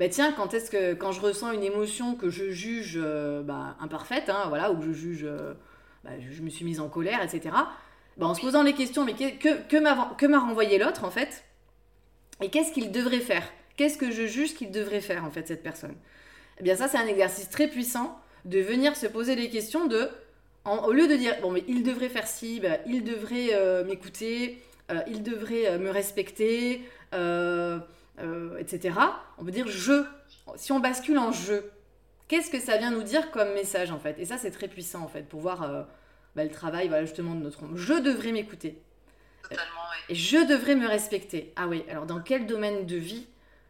[0.00, 3.76] Bah tiens, quand est-ce que quand je ressens une émotion que je juge euh, bah,
[3.80, 5.52] imparfaite, hein, voilà, ou que je juge, euh,
[6.04, 7.54] bah, je, me suis mise en colère, etc.
[8.16, 11.44] Bah, en se posant les questions, mais que, m'a renvoyé l'autre en fait,
[12.40, 13.46] et qu'est-ce qu'il devrait faire?
[13.76, 15.94] Qu'est-ce que je juge qu'il devrait faire en fait cette personne?
[16.58, 20.08] Eh bien ça, c'est un exercice très puissant de venir se poser les questions de,
[20.64, 24.62] au lieu de dire bon mais il devrait faire ci, il devrait euh, m'écouter,
[25.08, 26.88] il devrait me respecter.
[28.20, 28.98] Euh, etc.
[29.38, 30.04] On peut dire je.
[30.56, 31.54] Si on bascule en je,
[32.28, 34.18] qu'est-ce que ça vient nous dire comme message en fait?
[34.18, 35.82] Et ça, c'est très puissant en fait pour voir euh,
[36.36, 37.76] bah, le travail voilà, justement de notre ombre.
[37.76, 38.80] Je devrais m'écouter.
[39.42, 40.12] Totalement, oui.
[40.12, 41.52] Et je devrais me respecter.
[41.56, 43.26] Ah oui, alors dans quel domaine de vie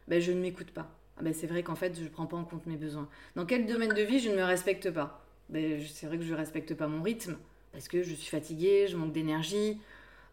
[0.09, 0.91] ben, je ne m'écoute pas?
[1.19, 3.09] Ah ben, C'est vrai qu'en fait, je ne prends pas en compte mes besoins.
[3.37, 5.25] Dans quel domaine de vie je ne me respecte pas?
[5.53, 7.37] C'est vrai que je ne respecte pas mon rythme
[7.73, 9.81] parce que je suis fatiguée, je manque d'énergie.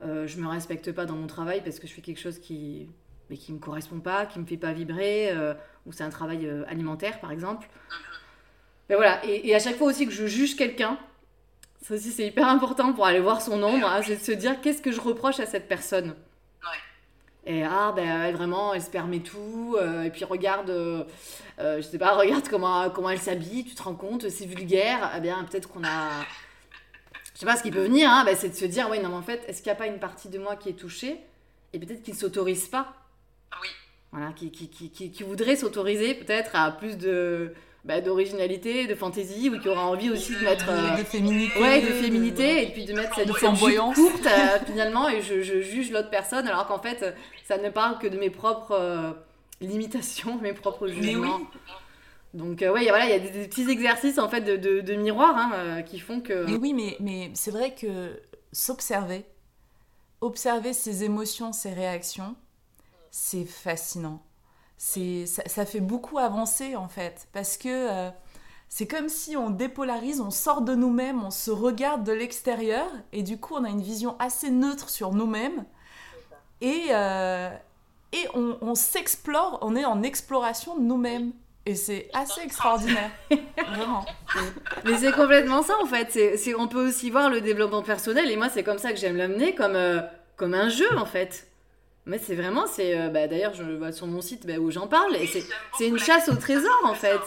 [0.03, 2.39] Euh, je ne me respecte pas dans mon travail parce que je fais quelque chose
[2.39, 2.87] qui
[3.29, 5.53] mais qui me correspond pas, qui me fait pas vibrer, euh,
[5.85, 7.67] ou c'est un travail euh, alimentaire par exemple.
[8.89, 10.97] Mais voilà, et, et, à chaque fois aussi que je juge quelqu'un,
[11.81, 14.61] ça aussi c'est hyper important pour aller voir son ombre, hein, c'est de se dire
[14.61, 16.15] qu'est-ce que je reproche à cette personne?
[16.63, 17.53] Ouais.
[17.53, 20.71] Et ah ben elle vraiment elle se permet tout, euh, et puis regarde,
[21.59, 25.19] je sais pas, regarde comment, comment elle s'habille, tu te rends compte, c'est vulgaire, eh
[25.19, 26.23] bien peut-être qu'on a...
[27.33, 29.09] Je sais pas ce qui peut venir, hein, ben, c'est de se dire, oui non
[29.09, 31.19] mais en fait, est-ce qu'il n'y a pas une partie de moi qui est touchée?
[31.73, 32.93] Et peut-être qu'il ne s'autorise pas
[33.61, 33.69] oui.
[34.11, 37.53] Voilà, qui, qui, qui, qui voudrait s'autoriser peut-être à plus de
[37.87, 41.81] bah, d'originalité, de fantaisie, ou qui aura envie aussi de mettre euh, de féminité, ouais,
[41.81, 45.91] de féminité, et puis de mettre cette, jupe courte euh, finalement, et je, je juge
[45.91, 49.11] l'autre personne, alors qu'en fait, ça ne parle que de mes propres euh,
[49.61, 51.37] limitations, mes propres jugements.
[51.37, 51.45] Oui.
[52.33, 54.95] Donc ouais, voilà, il y a des, des, petits exercices en fait de, de, de
[54.95, 56.45] miroir hein, qui font que.
[56.45, 58.11] Mais oui, mais, mais c'est vrai que
[58.51, 59.23] s'observer,
[60.19, 62.35] observer ses émotions, ses réactions
[63.11, 64.21] c'est fascinant.
[64.77, 68.09] C'est, ça, ça, fait beaucoup avancer en fait, parce que euh,
[68.69, 73.23] c'est comme si on dépolarise, on sort de nous-mêmes, on se regarde de l'extérieur, et
[73.23, 75.65] du coup on a une vision assez neutre sur nous-mêmes,
[76.61, 77.49] et, euh,
[78.11, 81.31] et on, on s'explore, on est en exploration de nous-mêmes.
[81.65, 83.11] Et c'est assez extraordinaire,
[83.57, 84.05] vraiment.
[84.85, 86.07] Mais c'est complètement ça en fait.
[86.11, 88.97] C'est, c'est, on peut aussi voir le développement personnel, et moi c'est comme ça que
[88.97, 90.01] j'aime l'amener, comme, euh,
[90.37, 91.47] comme un jeu en fait.
[92.07, 94.87] Mais c'est vraiment, c'est euh, bah, d'ailleurs je vois sur mon site bah, où j'en
[94.87, 97.19] parle et c'est, une chasse au trésor en fait.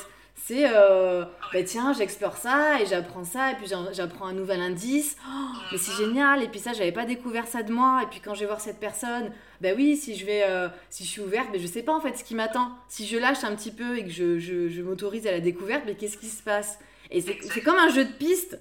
[0.42, 5.18] C'est euh, bah tiens j'explore ça et j'apprends ça et puis j'apprends un nouvel indice.
[5.28, 8.20] Oh, mais c'est génial et puis ça j'avais pas découvert ça de moi et puis
[8.20, 11.20] quand je vais voir cette personne, bah oui si je vais euh, si je suis
[11.20, 12.70] ouverte, mais je sais pas en fait ce qui m'attend.
[12.88, 15.82] Si je lâche un petit peu et que je, je, je m'autorise à la découverte,
[15.84, 16.78] mais qu'est-ce qui se passe?
[17.10, 18.58] Et c'est, c'est comme un jeu de piste.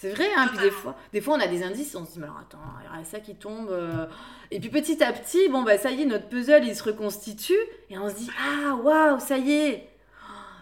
[0.00, 2.18] C'est vrai, hein, puis des fois, des fois on a des indices, on se dit,
[2.20, 2.58] mais alors attends,
[2.94, 3.68] il y a ça qui tombe.
[3.68, 4.06] Euh...
[4.52, 7.58] Et puis petit à petit, bon bah ça y est, notre puzzle il se reconstitue,
[7.90, 9.88] et on se dit, ah waouh, ça y est,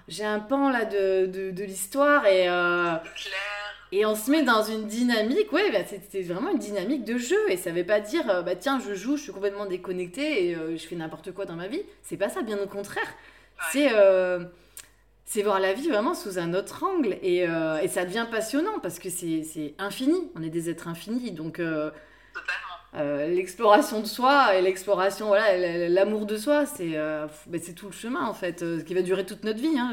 [0.08, 2.94] j'ai un pan là de, de, de l'histoire, et, euh...
[3.92, 7.50] et on se met dans une dynamique, ouais, bah, c'était vraiment une dynamique de jeu,
[7.50, 10.54] et ça veut pas dire, euh, bah tiens, je joue, je suis complètement déconnectée, et
[10.56, 11.82] euh, je fais n'importe quoi dans ma vie.
[12.02, 13.12] C'est pas ça, bien au contraire.
[13.70, 13.90] C'est.
[15.28, 18.78] C'est voir la vie vraiment sous un autre angle et, euh, et ça devient passionnant
[18.80, 21.90] parce que c'est infini, on est des êtres infinis donc euh,
[22.94, 26.92] euh, l'exploration de soi et l'exploration, voilà, l'amour de soi, c'est
[27.48, 29.90] ben c'est tout le chemin en fait, qui va durer toute notre vie, hein,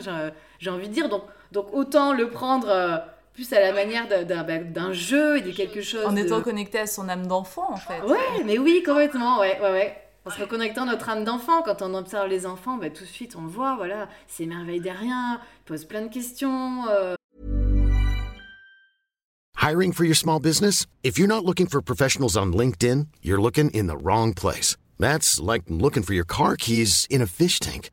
[0.60, 1.10] j'ai envie de dire.
[1.10, 6.06] Donc, donc autant le prendre plus à la manière d'un jeu et de quelque chose.
[6.06, 6.44] En étant de...
[6.44, 8.02] connecté à son âme d'enfant en fait.
[8.02, 10.03] Ouais, mais oui, complètement, ouais, ouais, ouais.
[10.26, 13.36] En se reconnectant notre âme d'enfant, quand on observe les enfants, bah, tout de suite
[13.36, 16.86] on le voit, voilà, c'est merveille derrière, posent plein de questions.
[16.88, 17.16] Euh...
[19.62, 20.86] Hiring for your small business?
[21.04, 24.78] If you're not looking for professionals on LinkedIn, you're looking in the wrong place.
[24.98, 27.90] That's like looking for your car keys in a fish tank.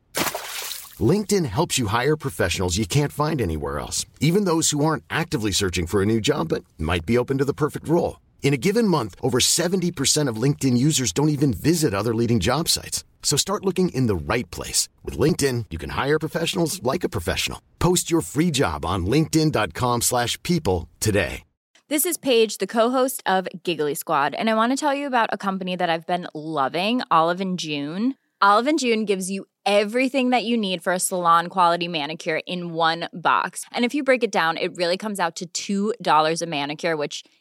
[1.01, 5.51] LinkedIn helps you hire professionals you can't find anywhere else, even those who aren't actively
[5.51, 8.21] searching for a new job but might be open to the perfect role.
[8.43, 12.67] In a given month, over 70% of LinkedIn users don't even visit other leading job
[12.67, 13.05] sites.
[13.23, 14.89] So start looking in the right place.
[15.05, 17.61] With LinkedIn, you can hire professionals like a professional.
[17.79, 21.43] Post your free job on linkedin.com slash people today.
[21.87, 25.29] This is Paige, the co-host of Giggly Squad, and I want to tell you about
[25.33, 28.15] a company that I've been loving, Olive June.
[28.41, 33.09] Olive June gives you everything that you need for a salon quality manicure in one
[33.11, 33.65] box.
[33.73, 37.25] And if you break it down, it really comes out to $2 a manicure, which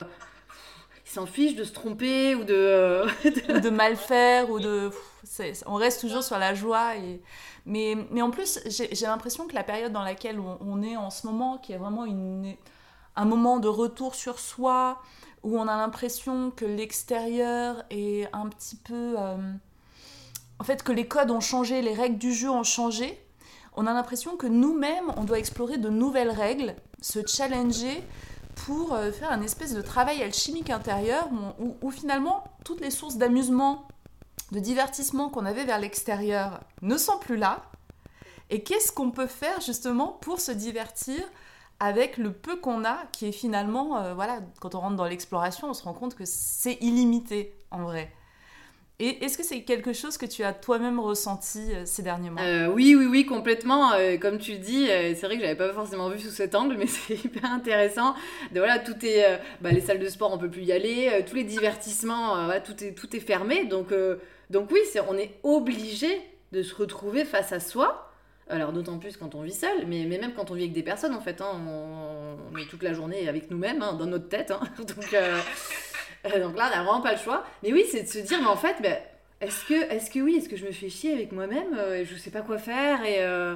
[0.00, 3.04] Ils s'en fichent de se tromper ou de...
[3.56, 4.90] ou de mal faire, ou de...
[5.66, 6.96] on reste toujours sur la joie.
[6.96, 7.22] Et...
[7.64, 10.96] Mais, mais en plus, j'ai j'ai l'impression que la période dans laquelle on, on est
[10.96, 12.54] en ce moment, qui est vraiment une,
[13.16, 15.00] un moment de retour sur soi,
[15.42, 19.14] où on a l'impression que l'extérieur est un petit peu...
[19.18, 19.52] euh,
[20.58, 23.25] En fait, que les codes ont changé, les règles du jeu ont changé.
[23.76, 28.02] On a l'impression que nous-mêmes, on doit explorer de nouvelles règles, se challenger
[28.66, 33.16] pour euh, faire un espèce de travail alchimique intérieur où, où finalement toutes les sources
[33.16, 33.86] d'amusement,
[34.52, 37.62] de divertissement qu'on avait vers l'extérieur ne sont plus là.
[38.48, 41.18] Et qu'est-ce qu'on peut faire justement pour se divertir
[41.80, 45.68] avec le peu qu'on a, qui est finalement, euh, voilà, quand on rentre dans l'exploration,
[45.68, 48.10] on se rend compte que c'est illimité en vrai.
[48.98, 52.40] Et est-ce que c'est quelque chose que tu as toi-même ressenti euh, ces derniers mois?
[52.40, 53.92] Euh, oui, oui, oui, complètement.
[53.92, 56.76] Euh, comme tu le dis, c'est vrai que j'avais pas forcément vu sous cet angle,
[56.78, 58.14] mais c'est hyper intéressant.
[58.54, 61.24] Voilà, tout est, bah, les salles de sport, on peut plus y aller.
[61.28, 63.66] tous les divertissements, tout est, tout est fermé.
[63.66, 63.88] Donc,
[64.48, 66.08] donc oui, on est obligé
[66.52, 68.02] de se retrouver face à soi.
[68.48, 71.14] Alors d'autant plus quand on vit seul, mais, même quand on vit avec des personnes,
[71.14, 74.52] en fait, hein, on, on est toute la journée avec nous-mêmes, hein, dans notre tête.
[74.52, 74.60] hein.
[74.78, 75.14] donc,
[76.34, 77.44] euh, donc là, on n'a vraiment pas le choix.
[77.62, 78.98] Mais oui, c'est de se dire, mais en fait, ben,
[79.40, 82.16] est-ce que, est-ce que oui, est-ce que je me fais chier avec moi-même euh, je
[82.16, 83.54] sais pas quoi faire et euh,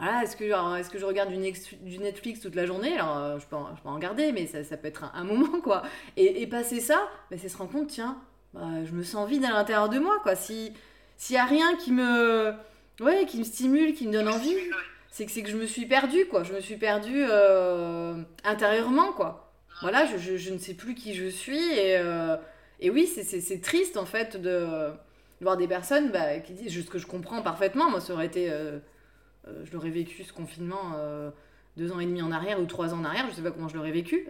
[0.00, 0.44] voilà, est-ce que,
[0.78, 2.94] est-ce que je regarde du, Netflix toute la journée?
[2.94, 5.22] Alors, euh, je, peux en, je peux en regarder, mais ça, ça peut être un,
[5.22, 5.82] moment, quoi.
[6.16, 8.18] Et, passer ça, ben, c'est se rendre compte, tiens,
[8.52, 10.34] bah, je me sens vide à l'intérieur de moi, quoi.
[10.34, 10.72] Si,
[11.16, 12.52] s'il y a rien qui me,
[13.00, 14.56] ouais, qui me stimule, qui me donne envie,
[15.12, 16.42] c'est que c'est que je me suis perdue, quoi.
[16.42, 17.24] Je me suis perdue
[18.42, 19.43] intérieurement, quoi.
[19.80, 22.36] Voilà, je, je- ne sais plus qui je suis et, euh,
[22.80, 23.24] et oui, c'est-
[23.60, 24.92] triste en fait de,
[25.40, 28.50] voir des personnes bah, qui disent, ce que je comprends parfaitement, moi ça aurait été,
[28.50, 28.78] euh,
[29.48, 30.92] euh, je l'aurais vécu ce confinement
[31.76, 33.68] deux ans et demi en arrière ou trois ans en arrière, je sais pas comment
[33.68, 34.28] je l'aurais vécu,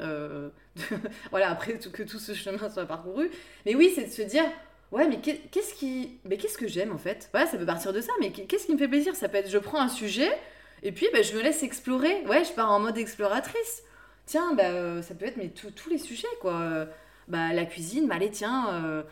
[1.30, 3.30] voilà, après que tout ce chemin soit parcouru.
[3.66, 4.44] Mais oui, c'est de se dire,
[4.92, 7.28] ouais, mais qu'est- qu'est-ce qui, mais qu'est-ce que j'aime en fait?
[7.32, 9.14] Voilà, ça peut partir de ça, mais qu'est-ce qui me fait plaisir?
[9.16, 10.30] Ça peut être, je prends un sujet
[10.82, 13.82] et puis bah, je me laisse explorer, ouais, je pars en mode exploratrice.
[14.26, 16.86] Tiens, bah, euh, ça peut être mais tous les sujets, quoi.
[17.28, 19.02] Bah, la cuisine, bah, allez, tiens, euh,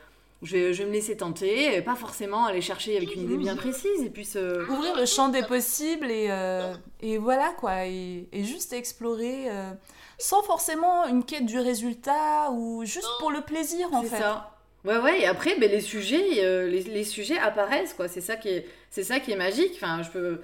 [0.42, 3.37] je, vais, je vais me laisser tenter, et pas forcément aller chercher avec une idée
[3.37, 4.68] bien précise, et puis se...
[4.70, 9.70] Ouvrir le champ des possibles et, euh, et voilà quoi, et, et juste explorer euh,
[10.18, 14.18] sans forcément une quête du résultat ou juste pour le plaisir en C'est fait.
[14.18, 14.48] ça.
[14.85, 18.09] Ouais, ouais, et après, ben, les, sujets, euh, les, les sujets apparaissent, quoi.
[18.09, 19.75] C'est ça, qui est- c'est ça qui est magique.
[19.77, 20.40] Enfin, je peux...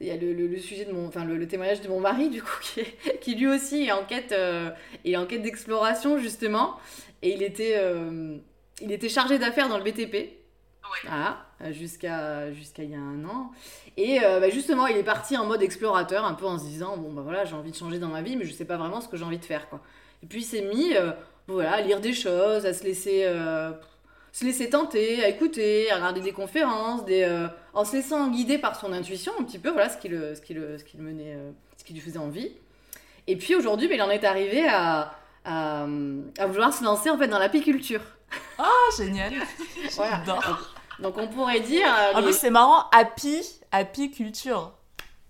[0.00, 1.08] Il y a le, le- le sujet de mon...
[1.08, 3.92] Enfin, le, le témoignage de mon mari, du coup, qui, est- qui lui aussi est
[3.92, 4.70] en quête, euh,
[5.04, 6.76] est en quête d'exploration, justement.
[7.22, 8.36] Et il était, euh,
[8.80, 10.34] il était chargé d'affaires dans le BTP.
[11.62, 13.50] Euh, jusqu'à jusqu'à il y a un an.
[13.96, 16.96] Et euh, bah, justement, il est parti en mode explorateur, un peu en se disant
[16.96, 19.00] bon bah voilà, j'ai envie de changer dans ma vie, mais je sais pas vraiment
[19.00, 19.80] ce que j'ai envie de faire quoi.
[20.22, 20.94] Et puis il s'est mis
[21.48, 23.26] voilà, à lire des choses, à se laisser
[24.38, 28.58] se laisser tenter, à écouter, à regarder des conférences, des euh, en se laissant guider
[28.58, 30.96] par son intuition un petit peu, voilà ce qui le ce qui le ce qui
[30.96, 32.52] le menait euh, ce qui lui faisait envie.
[33.26, 35.86] Et puis aujourd'hui, bah, il en est arrivé à, à
[36.38, 38.00] à vouloir se lancer en fait dans l'apiculture.
[38.58, 39.32] Ah, génial
[39.96, 40.22] Voilà.
[40.24, 40.74] J'adore.
[41.00, 43.40] Donc on pourrait dire euh, En les- plus, c'est marrant, happy,
[43.72, 44.72] happy culture.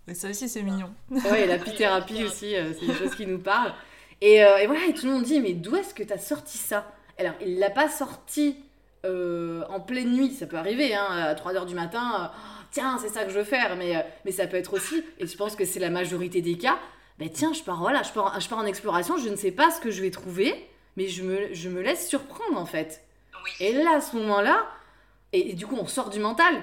[0.06, 0.90] Et ça aussi, c'est mignon.
[1.10, 3.74] Ouais, et la thérapie aussi, euh, c'est des choses qui nous parlent.
[4.20, 6.18] Et, euh, et voilà, et tout le monde dit, mais d'où est-ce que tu as
[6.18, 6.90] sorti ça?
[7.18, 8.56] Alors, il l'a pas sorti
[9.04, 12.26] euh, en pleine nuit, ça peut arriver, hein, à 3h du matin, euh,
[12.60, 15.02] Oh, tiens, c'est ça que je veux faire, mais, euh, mais ça peut être aussi,
[15.18, 16.78] et je pense que c'est la majorité des cas,
[17.18, 19.50] ben tiens, je pars, voilà, je pars, en- je pars en exploration, je ne sais
[19.52, 20.54] pas ce que je vais trouver,
[20.96, 23.02] mais je me, je me laisse surprendre, en fait.
[23.60, 24.66] Et là, à ce moment-là,
[25.32, 26.54] et, et du coup, on sort du mental,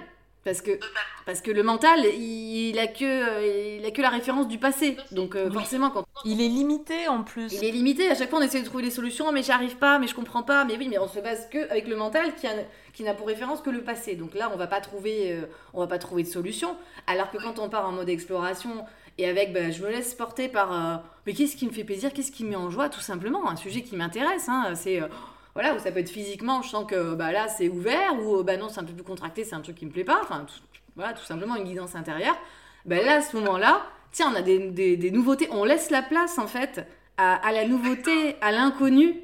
[0.45, 0.79] parce que
[1.25, 4.95] parce que le mental, il, a que, il a que la référence du passé.
[5.11, 7.51] Donc euh, forcément, quand il est limité en plus.
[7.51, 8.09] Il est limité.
[8.09, 10.43] À chaque fois, on essaie de trouver des solutions, mais j'arrive pas, mais je comprends
[10.43, 10.65] pas.
[10.65, 12.51] Mais oui, mais on se base que avec le mental qui a,
[12.93, 14.15] qui n'a pour référence que le passé.
[14.15, 16.77] Donc là, on va pas trouver, euh, on va pas trouver de solution.
[17.07, 18.85] Alors que quand on part en mode exploration
[19.17, 22.13] et avec, ben, je me laisse porter par, euh, mais qu'est-ce qui me fait plaisir,
[22.13, 23.49] qu'est-ce qui me met en joie, tout simplement.
[23.49, 25.01] Un sujet qui m'intéresse, hein, c'est
[25.55, 28.57] voilà, où ça peut être physiquement, je sens que bah, là c'est ouvert, ou bah
[28.57, 30.61] non, c'est un peu plus contracté, c'est un truc qui me plaît pas, enfin, tout,
[30.95, 32.37] voilà, tout simplement une guidance intérieure.
[32.85, 34.59] Bah, là, à ce moment-là, tiens, on a des,
[34.97, 36.85] des, nouveautés, on laisse la place en fait
[37.17, 39.21] à, à la nouveauté, à l'inconnu.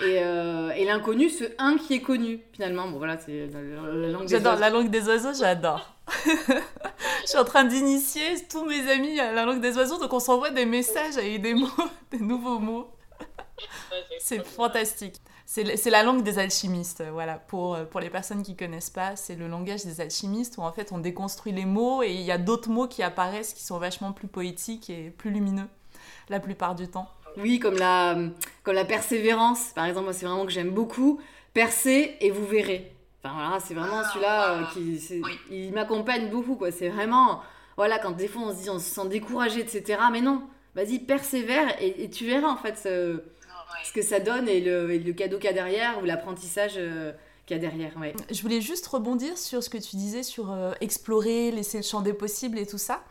[0.00, 2.88] Et, euh, et l'inconnu, ce un qui est connu, finalement.
[2.88, 5.92] Bon, voilà, c'est la, langue des J'adore la langue des oiseaux, j'adore.
[6.24, 10.20] je suis en train d'initier tous mes amis à la langue des oiseaux, donc on
[10.20, 11.68] s'envoie des messages avec des mots,
[12.12, 12.88] des nouveaux mots.
[14.20, 15.16] c'est fantastique.
[15.50, 17.36] C'est la langue des alchimistes, voilà.
[17.36, 20.72] Pour, euh, pour les personnes qui connaissent pas, c'est le langage des alchimistes où en
[20.72, 23.78] fait on déconstruit les mots et il y a d'autres mots qui apparaissent qui sont
[23.78, 25.66] vachement plus poétiques et plus lumineux
[26.28, 27.08] la plupart du temps.
[27.38, 28.14] Oui, comme la,
[28.62, 31.18] comme la persévérance, par exemple, c'est vraiment que j'aime beaucoup.
[31.54, 32.92] Percez et vous verrez.
[33.24, 35.00] Enfin voilà, c'est vraiment celui-là euh, qui
[35.50, 36.70] il m'accompagne beaucoup quoi.
[36.70, 37.40] C'est vraiment
[37.78, 39.98] voilà quand des fois on se dit on se sent découragé etc.
[40.12, 40.42] Mais non,
[40.74, 42.86] vas-y persévère et, et, tu verras en fait
[43.82, 46.74] ce, ce que ça donne et le, le cadeau qu'il y a derrière ou l'apprentissage
[46.76, 47.12] euh,
[47.46, 47.96] qu'il y a derrière.
[47.98, 48.14] Ouais.
[48.30, 52.00] Je voulais juste rebondir sur ce que tu disais sur euh, explorer, laisser le champ
[52.00, 53.02] des possibles et tout ça.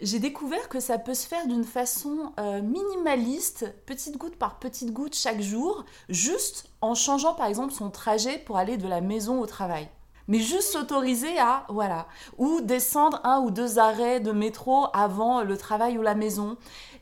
[0.00, 4.92] J'ai découvert que ça peut se faire d'une façon euh, minimaliste, petite goutte par petite
[4.92, 9.40] goutte chaque jour, juste en changeant par exemple son trajet pour aller de la maison
[9.40, 9.88] au travail
[10.28, 12.06] mais juste s'autoriser à, voilà,
[12.36, 16.58] ou descendre un ou deux arrêts de métro avant le travail ou la maison,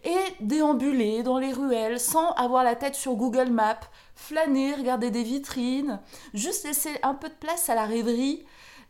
[0.07, 3.81] et déambuler dans les ruelles sans avoir la tête sur Google Maps,
[4.15, 6.01] flâner, regarder des vitrines,
[6.33, 8.45] juste laisser un peu de place à la rêverie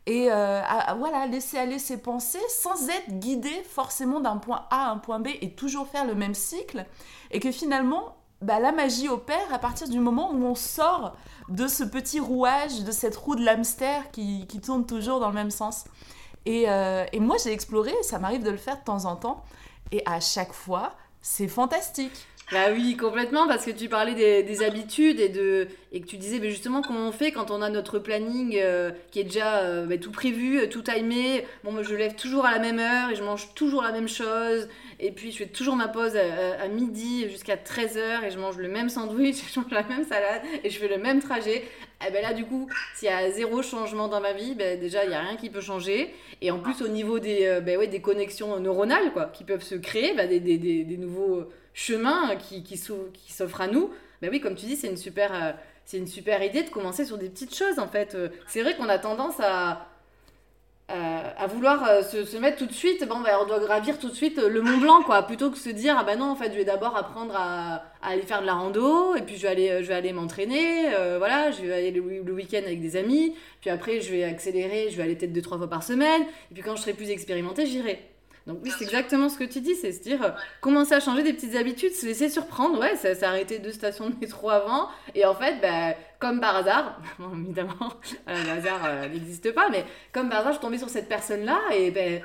[0.04, 0.60] et euh,
[0.98, 5.18] voilà, laisser aller ses pensées sans être guidé forcément d'un point A à un point
[5.18, 6.86] B et toujours faire le même cycle,
[7.32, 11.16] et que finalement, bah, la magie opère à partir du moment où on sort
[11.48, 15.34] de ce petit rouage, de cette roue de l'hamster qui, qui, tourne toujours dans le
[15.34, 15.86] même sens.
[16.44, 19.42] Et, euh, et moi, j'ai exploré, ça m'arrive de le faire de temps en temps,
[19.90, 20.92] et à chaque fois,
[21.26, 22.28] c'est fantastique.
[22.52, 26.16] Bah oui, complètement, parce que tu parlais des, des, habitudes et, de, et que tu
[26.16, 29.62] disais mais justement comment on fait quand on a notre planning euh, qui est déjà
[29.62, 31.44] euh, bah, tout prévu, tout timé?
[31.64, 34.08] Bon, moi, je lève toujours à la même heure et je mange toujours la même
[34.08, 34.68] chose.
[35.00, 38.68] Et puis je fais toujours ma pause à, midi jusqu'à 13h et je mange le
[38.68, 41.64] même sandwich, je mange la même salade et je fais le même trajet.
[42.06, 45.04] Et ben là, du coup, s'il y a zéro changement dans ma vie, ben déjà,
[45.04, 46.14] il n'y a rien qui peut changer.
[46.42, 49.62] Et en plus, au niveau des, euh, ben ouais, des connexions neuronales quoi, qui peuvent
[49.62, 53.90] se créer, ben des, des, des, nouveaux chemin qui, qui s'offre à nous,
[54.22, 55.52] ben oui, comme tu dis, c'est une super, euh,
[55.84, 58.14] c'est une super idée de commencer sur des petites choses en fait.
[58.14, 59.88] Euh, c'est vrai qu'on a tendance à,
[60.88, 64.08] à vouloir euh, se, se, mettre tout de suite, bon, ben, on doit gravir tout
[64.08, 66.52] de suite le Mont Blanc, quoi, plutôt que se dire, ah ben non, en fait,
[66.52, 69.48] je vais d'abord apprendre à, à, aller faire de la rando, et puis je vais
[69.48, 70.84] aller, je vais aller m'entraîner,
[71.18, 74.88] voilà, je vais aller le, le week-end avec des amis, puis après, je vais accélérer,
[74.90, 77.10] je vais aller peut-être deux, trois fois par semaine, et puis quand je serai plus
[77.10, 78.15] expérimentée, j'irai.
[78.46, 80.30] Donc oui, c'est exactement ce que tu dis, c'est se dire, euh,
[80.60, 84.08] commencer à changer des petites habitudes, se laisser surprendre, ouais, ça s'est arrêté deux stations
[84.08, 87.92] de métro avant, et en fait, bah, comme par hasard, bon, évidemment,
[88.28, 91.90] le hasard euh, n'existe pas, mais comme par hasard, je tombée sur cette personne-là, et
[91.90, 92.22] ben...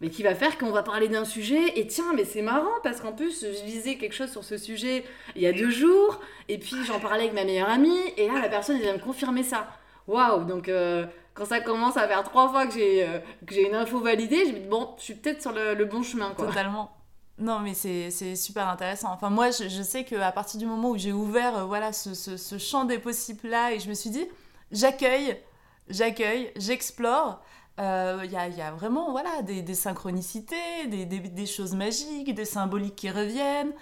[0.00, 3.00] mais qui va faire qu'on va parler d'un sujet, et tiens, mais c'est marrant, parce
[3.00, 5.04] qu'en plus, je lisais quelque chose sur ce sujet
[5.36, 8.40] il y a deux jours, et puis j'en parlais avec ma meilleure amie, et là,
[8.42, 9.68] la personne, elle vient me confirmer ça.
[10.08, 10.68] Waouh, donc...
[10.68, 13.20] Euh, quand ça commence à faire trois fois que j'ai euh,
[13.50, 16.30] une info validée, je me dis bon, je suis peut-être sur le, bon chemin.
[16.32, 16.92] Totalement.
[17.38, 19.10] Non, mais c'est super intéressant.
[19.12, 22.14] Enfin, moi, je, je sais qu'à partir du moment où j'ai ouvert euh, voilà, ce,
[22.14, 24.26] ce, champ des possibles-là, et je me suis dit,
[24.70, 25.36] j'accueille,
[25.88, 27.42] j'accueille, j'explore,
[27.78, 32.44] il euh, y, y, a, vraiment voilà, des, des synchronicités, des, des, choses magiques, des
[32.44, 33.72] symboliques qui reviennent.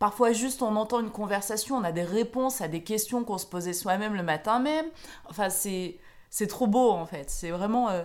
[0.00, 3.46] Parfois, juste, on entend une conversation, on a des réponses à des questions qu'on se
[3.46, 4.86] posait soi-même le matin même.
[5.30, 5.96] Enfin, c'est
[6.30, 7.30] c'est trop beau en fait.
[7.30, 8.02] C'est vraiment euh,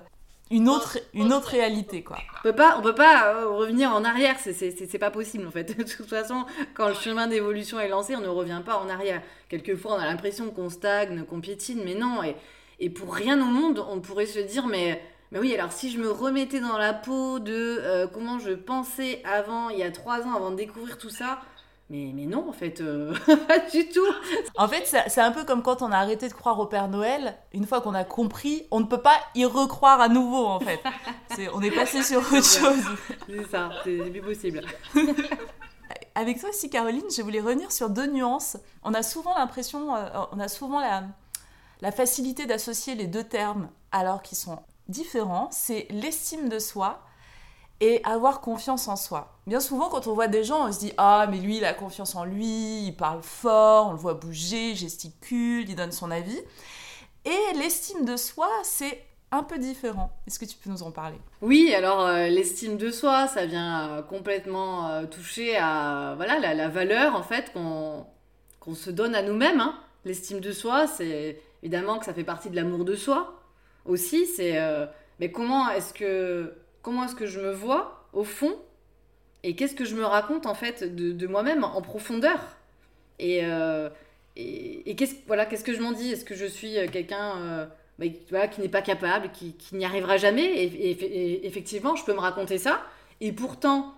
[0.50, 2.18] une autre, une autre réalité quoi.
[2.40, 5.64] On peut pas, on peut pas euh, revenir en arrière, c'est pas possible en fait.
[5.78, 9.22] De toute façon, quand le chemin d'évolution est lancé, on ne revient pas en arrière.
[9.50, 12.24] Quelquefois, on a l'impression qu'on stagne, qu'on piétine, mais non.
[12.24, 12.36] Et,
[12.80, 15.02] et pour rien au monde, on pourrait se dire, mais
[15.32, 19.22] mais oui, alors si je me remettais dans la peau de euh, comment je pensais
[19.24, 21.40] avant, il y a trois ans, avant de découvrir tout ça,
[21.92, 23.14] mais, mais non, en fait, euh,
[23.48, 24.08] pas du tout.
[24.56, 27.36] En fait, c'est un peu comme quand on a arrêté de croire au Père Noël.
[27.54, 30.80] Une fois qu'on a compris, on ne peut pas y recroire à nouveau, en fait.
[31.54, 32.86] on est passé sur autre chose.
[33.28, 34.62] C'est ça, c'est plus possible.
[36.16, 38.56] Avec toi aussi, Caroline, je voulais revenir sur deux nuances.
[38.84, 41.04] On a souvent l'impression, euh, on a souvent la,
[41.82, 47.04] la facilité d'associer les deux termes, alors qu'ils sont différent, c'est l'estime de soi
[47.82, 49.40] et avoir confiance en soi.
[49.48, 51.74] Bien souvent, quand on voit des gens, on se dit Ah, mais lui, il a
[51.74, 56.40] confiance en lui, il parle fort, on le voit bouger, gesticule, il donne son avis.
[57.26, 60.12] Et l'estime de soi, c'est un peu différent.
[60.28, 61.18] Est-ce que tu peux nous en parler?
[61.42, 66.68] Oui, alors euh, l'estime de soi, ça vient euh, complètement euh, toucher à voilà, la,
[66.70, 69.60] valeur en fait qu'on se donne à nous-mêmes.
[69.60, 69.76] Hein.
[70.06, 73.42] L'estime de soi, c'est évidemment que ça fait partie de l'amour de soi
[73.86, 74.28] aussi.
[74.28, 74.60] C'est
[75.20, 76.52] mais comment est-ce que
[76.82, 78.58] comment est-ce que je me vois au fond
[79.44, 82.40] et qu'est-ce que je me raconte en fait de, moi-même en profondeur
[83.20, 83.90] et, euh,
[84.36, 86.12] et, qu'est-ce voilà, qu'est-ce que je m'en dis?
[86.12, 87.66] Est-ce que je suis euh, quelqu'un euh,
[88.32, 92.58] bah, qui n'est pas capable, qui, n'y arrivera jamais et, effectivement, je peux me raconter
[92.58, 92.82] ça.
[93.20, 93.94] Et pourtant,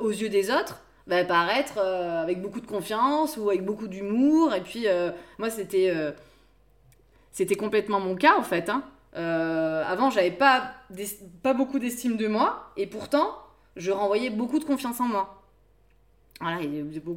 [0.00, 4.54] aux yeux des autres, bah, paraître avec beaucoup de confiance ou avec beaucoup d'humour.
[4.54, 4.86] Et puis,
[5.38, 5.92] moi, c'était,
[7.30, 8.68] c'était complètement mon cas en fait.
[8.68, 8.82] Hein.
[9.16, 10.72] Euh, avant, j'avais pas,
[11.42, 13.38] pas beaucoup d'estime de moi, et pourtant,
[13.76, 15.40] je renvoyais beaucoup de confiance en moi.
[16.40, 16.58] Voilà,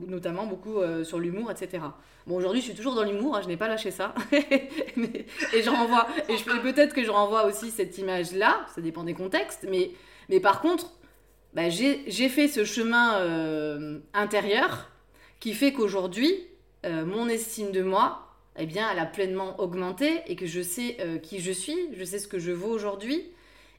[0.07, 1.83] notamment beaucoup euh, sur l'humour, etc.
[2.27, 4.13] Bon, aujourd'hui, je suis toujours dans l'humour, hein, je n'ai pas lâché ça.
[4.31, 9.65] et je renvoie, et peut-être que je renvoie aussi cette image-là, ça dépend des contextes,
[9.69, 9.91] mais,
[10.29, 10.91] mais par contre,
[11.53, 14.91] bah, j'ai fait ce chemin euh, intérieur
[15.39, 16.33] qui fait qu'aujourd'hui,
[16.83, 18.26] mon estime de moi,
[18.57, 22.03] eh bien, elle a pleinement augmenté et que je sais euh, qui je suis, je
[22.03, 23.23] sais ce que je vaux aujourd'hui.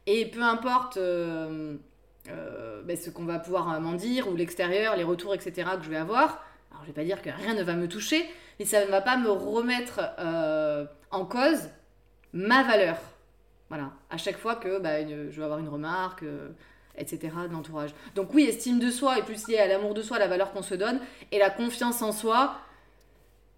[0.06, 1.76] Et peu importe euh,
[2.30, 5.90] euh, ben, ce qu'on va pouvoir m'en dire, ou l'extérieur, les retours, etc., que je
[5.90, 8.24] vais avoir, alors je vais pas dire que rien ne va me toucher,
[8.58, 10.00] mais ça ne va pas me remettre
[11.10, 11.68] en cause
[12.32, 12.96] ma valeur.
[13.68, 16.24] Voilà, à chaque fois que bah, je vais avoir une remarque,
[16.96, 17.90] etc., de l'entourage.
[18.14, 20.62] Donc oui, estime de soi est plus liée à l'amour de soi, la valeur qu'on
[20.62, 21.00] se donne,
[21.32, 22.56] et la confiance en soi,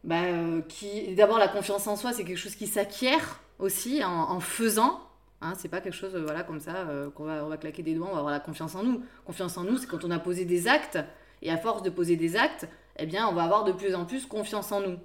[0.03, 4.41] bah, euh, qui d'abord la confiance en soi c'est quelque chose qui s'acquiert aussi en,
[4.41, 4.99] faisant
[5.43, 7.83] hein, c'est pas quelque chose euh, voilà comme ça euh, qu'on va on va claquer
[7.83, 9.03] des doigts on va avoir la confiance en nous.
[9.27, 10.99] Confiance en nous c'est quand on a posé des actes
[11.43, 12.67] et à force de poser des actes
[12.99, 14.97] eh bien on va avoir de plus en plus confiance en nous.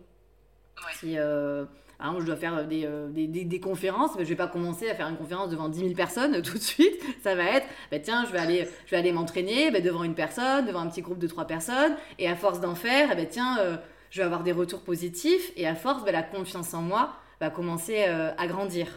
[1.00, 5.08] Si je dois faire des, des, des, conférences, mais je vais pas commencer à faire
[5.08, 7.02] une conférence devant 10 000 personnes tout de suite.
[7.24, 10.16] Ça va être, bah, tiens, je vais aller, je vais aller m'entraîner bah, devant une
[10.16, 13.28] personne, devant un petit groupe de trois personnes, et à force d'en faire, eh ben,
[13.30, 13.80] tiens,
[14.16, 17.50] je vais avoir des retours positifs et à force, bah, la confiance en moi va
[17.50, 18.88] commencer euh, à grandir.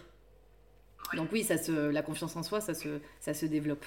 [1.15, 3.85] Donc oui, ça se, la confiance en soi, ça se, ça se développe.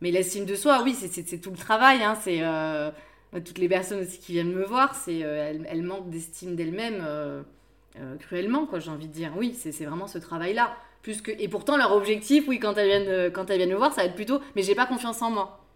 [0.00, 2.04] Mais l'estime de soi, oui, c'est tout le travail.
[2.04, 2.92] Hein, c'est euh,
[3.32, 7.04] toutes les personnes aussi qui viennent me voir, c'est euh, elles, manquent d'estime d'elles-mêmes
[8.20, 8.78] cruellement, quoi.
[8.78, 9.32] J'ai envie de dire.
[9.36, 10.76] Oui, c'est vraiment ce travail-là.
[11.02, 13.92] Plus que et pourtant leur objectif, oui, quand elles viennent, quand elles viennent me voir,
[13.92, 15.66] ça va être plutôt, mais j'ai pas confiance en moi.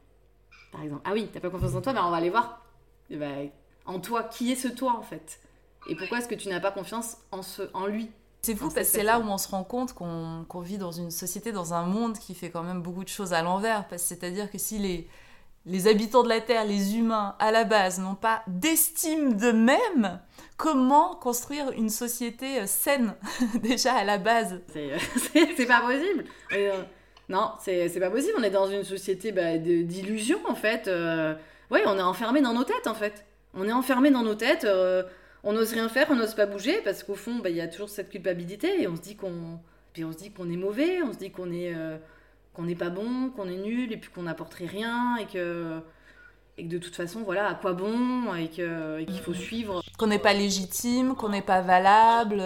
[0.71, 2.65] Par exemple, ah oui, t'as pas confiance en toi, ben on va aller voir.
[3.11, 3.51] Et ben,
[3.87, 4.25] en toi.
[4.25, 5.41] Qui est ce toi en fait?
[5.89, 8.11] Et pourquoi est-ce que tu n'as pas confiance en, ce, en lui?
[8.43, 11.11] C'est fou parce que c'est là où on se rend compte qu'on vit dans une
[11.11, 13.85] société, dans un monde qui fait quand même beaucoup de choses à l'envers.
[13.97, 15.09] C'est-à-dire que si les,
[15.67, 20.21] les habitants de la Terre, les humains, à la base, n'ont pas d'estime d'eux-mêmes,
[20.57, 23.15] comment construire une société euh, saine
[23.63, 24.61] déjà à la base?
[24.75, 26.25] C'est pas possible.
[26.53, 26.83] Euh,
[27.29, 28.35] non, c'est pas possible.
[28.39, 30.89] On est dans une société bah, d'illusion en fait.
[30.89, 31.35] Euh,
[31.71, 33.25] ouais, on est enfermé dans nos têtes en fait.
[33.55, 35.03] On est enfermé dans nos têtes, euh,
[35.43, 37.69] on n'ose rien faire, on n'ose pas bouger parce qu'au fond, bah, il y a
[37.69, 39.61] toujours cette culpabilité et on se dit qu'on,
[39.93, 41.97] puis on se dit qu'on est mauvais, on se dit qu'on est, euh,
[42.53, 45.81] qu'on n'est pas bon, qu'on est nul et puis qu'on n'apporterait rien et que,
[46.59, 49.83] et que de toute façon, voilà, à quoi bon et qu'il faut suivre.
[49.99, 52.43] Qu'on n'est pas légitime, qu'on n'est pas valable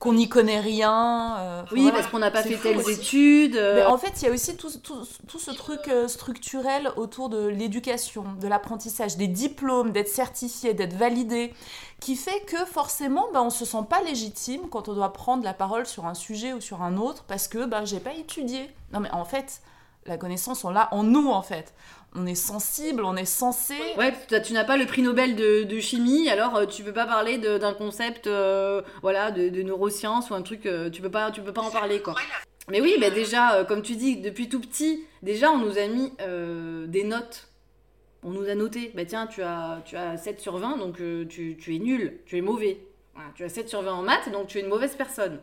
[0.00, 1.36] qu'on n'y connaît rien.
[1.38, 3.54] Euh, oui, parce qu'on n'a pas fait telles études.
[3.54, 3.76] Euh.
[3.76, 7.28] Mais en fait, il y a aussi tout, tout, tout ce truc euh, structurel autour
[7.28, 11.52] de l'éducation, de l'apprentissage, des diplômes, d'être certifié, d'être validé,
[12.00, 15.52] qui fait que forcément, ben, on se sent pas légitime quand on doit prendre la
[15.52, 18.70] parole sur un sujet ou sur un autre parce que ben, j'ai pas étudié.
[18.94, 19.60] Non, mais en fait,
[20.06, 21.74] la connaissance, on l'a en nous, en fait
[22.14, 23.74] on est sensible, on est censé.
[23.96, 24.12] Ouais,
[24.44, 27.72] tu n'as pas le prix Nobel de, chimie, alors euh, tu peux pas parler d'un
[27.72, 31.62] concept, euh, voilà, de, neurosciences ou un truc, euh, tu peux pas, tu peux pas
[31.62, 32.14] en parler quoi.
[32.68, 36.12] Mais oui, bah déjà, comme tu dis, depuis tout petit, déjà on nous a mis
[36.88, 37.46] des notes.
[38.22, 40.96] On nous a noté, bah tiens, tu as, tu as 7 sur 20, donc
[41.28, 42.78] tu, tu, es nul, tu es mauvais.
[43.34, 45.40] tu as 7 sur 20 en maths, donc tu es une mauvaise personne.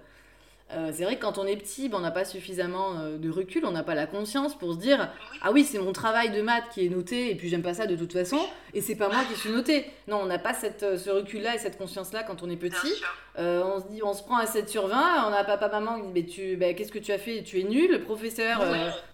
[0.74, 3.30] Euh, c'est vrai que quand on est petit, ben, on n'a pas suffisamment euh, de
[3.30, 5.10] recul, on n'a pas la conscience pour se dire
[5.42, 7.86] Ah oui, c'est mon travail de maths qui est noté, et puis j'aime pas ça
[7.88, 8.40] de toute façon,
[8.74, 9.90] et c'est pas moi qui suis noté.
[10.10, 12.94] Non, on n'a pas cette, euh, ce recul-là et cette conscience-là quand on est petit.
[13.38, 16.22] on se dit, on se prend à 7 sur 20, on a papa, maman qui
[16.22, 17.44] dit tu, ben, Qu'est-ce que tu as fait?
[17.44, 18.62] Tu es nul, le professeur.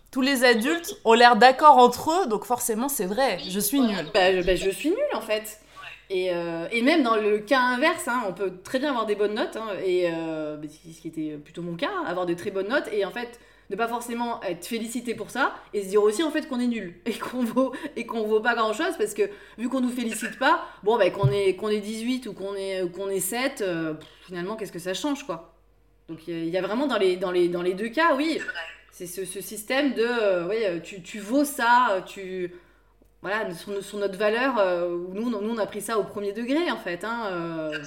[0.09, 4.05] Tous les adultes ont l'air d'accord entre eux, donc forcément c'est vrai, je suis nul.
[4.13, 5.59] Bah, je, bah, je suis nul en fait.
[6.13, 9.15] Et, euh, et même dans le cas inverse, hein, on peut très bien avoir des
[9.15, 12.51] bonnes notes, hein, et euh, bah, ce qui était plutôt mon cas, avoir de très
[12.51, 13.39] bonnes notes, et en fait
[13.71, 16.67] ne pas forcément être félicité pour ça, et se dire aussi en fait qu'on est
[16.67, 19.23] nul, et qu'on vaut, et qu'on vaut pas grand chose, parce que
[19.57, 22.87] vu qu'on nous félicite pas, bon bah qu'on est, qu'on est 18 ou qu'on est,
[22.91, 25.55] qu'on est 7, euh, finalement qu'est-ce que ça change quoi?
[26.09, 28.39] Donc il y, a- vraiment dans les, dans, les, dans les deux cas, oui,
[28.91, 32.51] C'est ce, système de oui, tu, tu vaux ça, tu
[33.23, 34.59] voilà sur, sur notre valeur.
[34.59, 37.03] euh, nous, on- nous on a pris ça au premier degré en fait.
[37.03, 37.83] Hein, euh,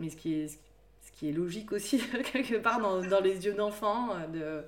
[0.00, 3.52] mais ce qui est ce qui est logique aussi quelque part dans, dans les yeux
[3.54, 4.66] d'enfant, euh, de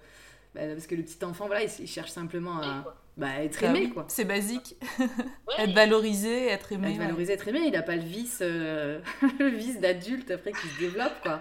[0.55, 2.85] bah, parce que le petit enfant voilà il, il cherche simplement à
[3.17, 4.05] bah, être Bah aimé oui, quoi.
[4.09, 4.77] C'est basique.
[4.99, 5.65] Ouais.
[5.65, 6.89] Être valorisé, être aimé.
[6.93, 7.05] Être ouais.
[7.07, 9.01] valorisé, être aimé, il a pas le vice, euh,
[9.39, 11.41] le vice d'adulte après qui se développe quoi.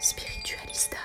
[0.00, 0.96] Spiritualista.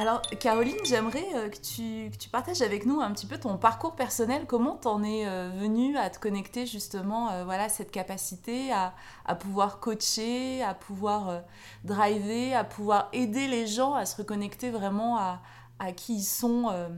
[0.00, 3.58] Alors, Caroline, j'aimerais euh, que, tu, que tu partages avec nous un petit peu ton
[3.58, 4.46] parcours personnel.
[4.46, 8.94] Comment t'en es euh, venue à te connecter justement, euh, voilà, cette capacité à,
[9.26, 11.40] à pouvoir coacher, à pouvoir euh,
[11.84, 15.42] driver, à pouvoir aider les gens à se reconnecter vraiment à,
[15.78, 16.88] à qui ils sont euh,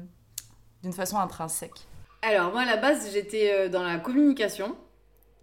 [0.85, 1.89] d'une façon intrinsèque?
[2.23, 4.77] Alors, moi, à la base, j'étais dans la communication.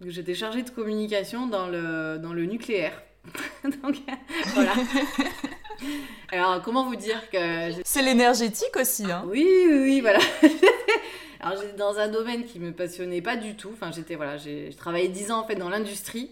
[0.00, 3.02] J'étais chargée de communication dans le, dans le nucléaire.
[3.82, 3.96] Donc,
[4.54, 4.72] voilà.
[6.32, 7.70] Alors, comment vous dire que...
[7.84, 10.20] C'est l'énergétique aussi, hein Oui, oui, oui, voilà.
[11.40, 13.70] Alors, j'étais dans un domaine qui me passionnait pas du tout.
[13.72, 16.30] Enfin, j'étais, voilà, j'ai je travaillais 10 ans, en fait, dans l'industrie.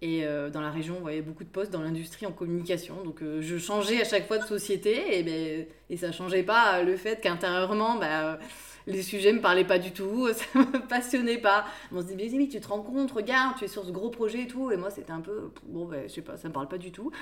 [0.00, 3.04] Et euh, dans la région, vous voyez beaucoup de postes dans l'industrie en communication.
[3.04, 5.18] Donc, euh, je changeais à chaque fois de société.
[5.18, 8.40] Et, ben, et ça changeait pas le fait qu'intérieurement, bah,
[8.86, 10.28] les sujets me parlaient pas du tout.
[10.32, 11.64] Ça me passionnait pas.
[11.92, 14.42] On se dit, mais tu te rends compte, regarde, tu es sur ce gros projet
[14.42, 14.70] et tout.
[14.70, 16.92] Et moi, c'était un peu, bon, ben, je sais pas, ça me parle pas du
[16.92, 17.10] tout.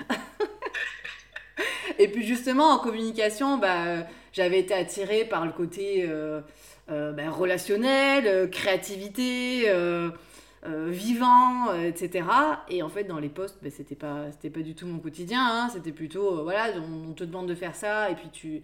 [1.98, 6.40] Et puis justement, en communication, bah, j'avais été attirée par le côté euh,
[6.90, 9.70] euh, bah, relationnel, euh, créativité,
[10.64, 12.26] vivant, etc.
[12.68, 15.40] Et en fait, dans les postes, bah, c'était pas, pas du tout mon quotidien.
[15.42, 15.68] hein.
[15.72, 16.68] C'était plutôt, voilà,
[17.08, 18.62] on te demande de faire ça et puis tu,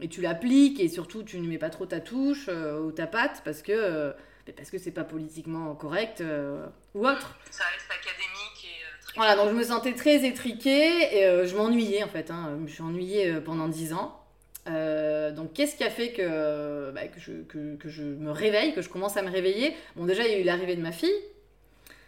[0.00, 3.06] et tu l'appliques et surtout tu ne mets pas trop ta touche euh, ou ta
[3.06, 4.12] patte parce que, euh,
[4.56, 7.36] parce que c'est pas politiquement correct euh, ou autre.
[7.50, 9.16] Ça reste académique et euh, très.
[9.16, 12.30] Voilà, donc je me sentais très étriquée et je m'ennuyais en fait.
[12.30, 12.50] hein.
[12.56, 14.20] Je me suis ennuyée pendant 10 ans.
[14.66, 18.82] Donc qu'est-ce qui a fait que, bah, que, je, que, que je me réveille, que
[18.82, 19.74] je commence à me réveiller?
[19.94, 21.08] Bon déjà il y a eu l'arrivée de ma fille.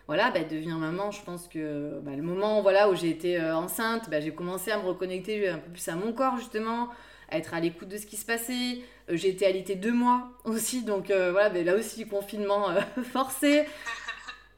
[0.09, 3.41] Voilà, bah, elle devient maman, je pense que bah, le moment voilà, où j'ai été
[3.41, 6.89] enceinte, bah, j'ai commencé à me reconnecter un peu plus à mon corps justement,
[7.31, 8.79] à être à l'écoute de ce qui se passait.
[9.11, 12.81] Euh, j'ai été alitée deux mois aussi, donc euh, voilà, bah, là aussi confinement euh,
[13.13, 13.65] forcé.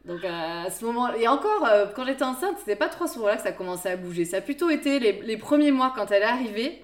[0.05, 3.43] Donc à ce moment, et encore, quand j'étais enceinte, c'était pas trop souvent là que
[3.43, 4.25] ça commençait à bouger.
[4.25, 6.83] Ça a plutôt été les, premiers mois quand elle est arrivée,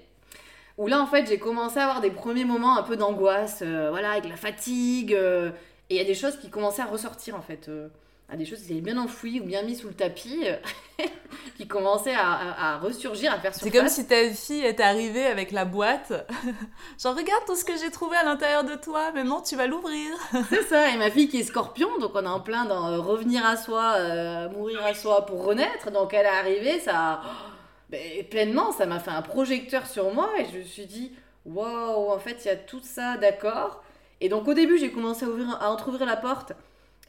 [0.77, 4.11] où là en fait j'ai commencé à avoir des premiers moments un peu d'angoisse, voilà,
[4.11, 5.51] avec la fatigue, et
[5.89, 7.71] il y a des choses qui commençaient à ressortir en fait.
[8.29, 10.57] À des choses qui étaient bien enfouies ou bien mises sous le tapis, euh,
[11.57, 13.71] qui commençaient à, à- à ressurgir, à faire surface.
[13.71, 16.11] C'est comme si ta fille est arrivée avec la boîte.
[17.01, 20.13] Genre, regarde tout ce que j'ai trouvé à l'intérieur de toi, maintenant tu vas l'ouvrir.
[20.49, 22.99] C'est ça, et ma fille qui est scorpion, donc on est en plein dans euh,
[22.99, 25.89] revenir à soi, euh, mourir à soi pour renaître.
[25.91, 27.21] Donc elle est arrivée, ça.
[27.23, 27.27] oh,
[27.89, 31.13] ben, pleinement, ça m'a fait un projecteur sur moi et je me suis dit,
[31.45, 33.81] waouh, en fait il y a tout ça, d'accord.
[34.19, 36.51] Et donc au début, j'ai commencé à, ouvrir, à entrouvrir la porte.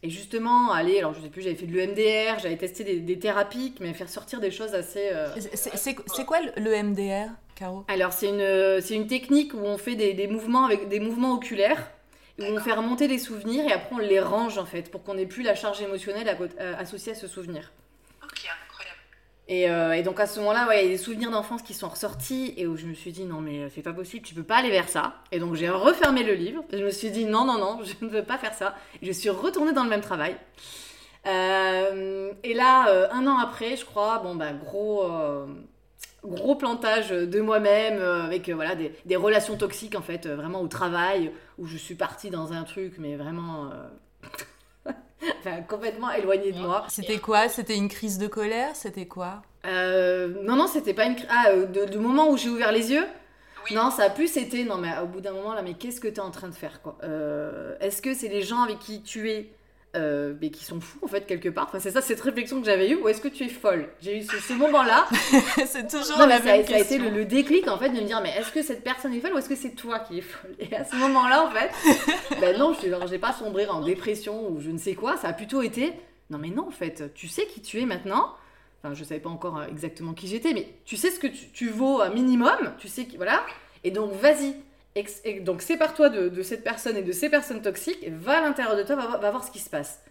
[0.03, 3.19] Et justement, aller, alors je sais plus, j'avais fait de l'EMDR, j'avais testé des, des
[3.19, 5.09] thérapies, mais faire sortir des choses assez.
[5.13, 7.85] euh, C'est- quoi le- le MDR, Caro?
[7.89, 11.35] Alors, c'est une, c'est une technique où on fait des, des mouvements avec des mouvements
[11.35, 11.91] oculaires,
[12.39, 15.15] où on fait remonter des souvenirs et après on les range en fait, pour qu'on
[15.15, 17.73] n'ait plus la charge émotionnelle à euh, associée à ce souvenir.
[19.51, 22.53] Euh, et donc à ce moment-là, il y a des souvenirs d'enfance qui sont ressortis
[22.57, 24.71] et où je me suis dit non mais c'est pas possible, tu peux pas aller
[24.71, 25.15] vers ça.
[25.33, 26.63] Et donc j'ai refermé le livre.
[26.73, 28.75] Je me suis dit non non non, je ne veux pas faire ça.
[29.01, 30.37] Et je suis retournée dans le même travail.
[31.27, 35.05] Euh, et là, euh, un an après, je crois, bon bah gros
[36.25, 41.33] gros plantage de moi-même avec voilà des, des relations toxiques en fait, vraiment au travail
[41.59, 43.71] où je suis partie dans un truc mais vraiment
[45.41, 46.85] enfin, complètement éloigné de moi.
[46.89, 47.49] C'était quoi?
[47.49, 48.75] C'était une crise de colère?
[48.75, 49.43] C'était quoi?
[49.67, 51.17] Euh, non, non, c'était pas une.
[51.17, 53.07] cri- Ah, euh, de- du moment où j'ai ouvert les yeux?
[53.69, 53.75] Oui.
[53.77, 54.65] Non, ça a plus été.
[54.65, 56.81] Non, mais au bout d'un moment, là, mais qu'est-ce que t'es en train de faire,
[56.81, 56.97] quoi?
[57.03, 59.51] Euh, Est-ce que c'est les gens avec qui tu es,
[59.99, 62.67] euh, mais qui sont fous, en fait, quelque part Enfin, c'est ça, cette réflexion que
[62.67, 63.89] j'avais eue, ou est-ce que tu es folle?
[64.01, 65.07] J'ai eu ce, ce moment-là.
[65.67, 67.03] C'est toujours non, la ça, même ça a été question.
[67.05, 69.35] le, le déclic, en fait, de me dire, mais est-ce que cette personne est folle
[69.35, 70.55] ou est-ce que c'est toi qui es folle?
[70.59, 71.71] Et à ce moment-là, en fait,
[72.41, 75.17] ben non, je j'ai pas sombré en dépression ou je ne sais quoi.
[75.17, 75.93] Ça a plutôt été,
[76.31, 78.35] non, mais non, en fait, tu sais qui tu es maintenant.
[78.83, 81.49] Enfin, je savais pas encore euh, exactement qui j'étais, mais tu sais ce que tu,
[81.53, 83.45] tu vaux un minimum, tu sais qui, voilà.
[83.85, 84.55] Et donc, vas-y.
[85.43, 88.97] Donc sépare-toi de, cette personne et de ces personnes toxiques, va à l'intérieur de toi,
[88.97, 90.03] va, voir- ce qui se passe.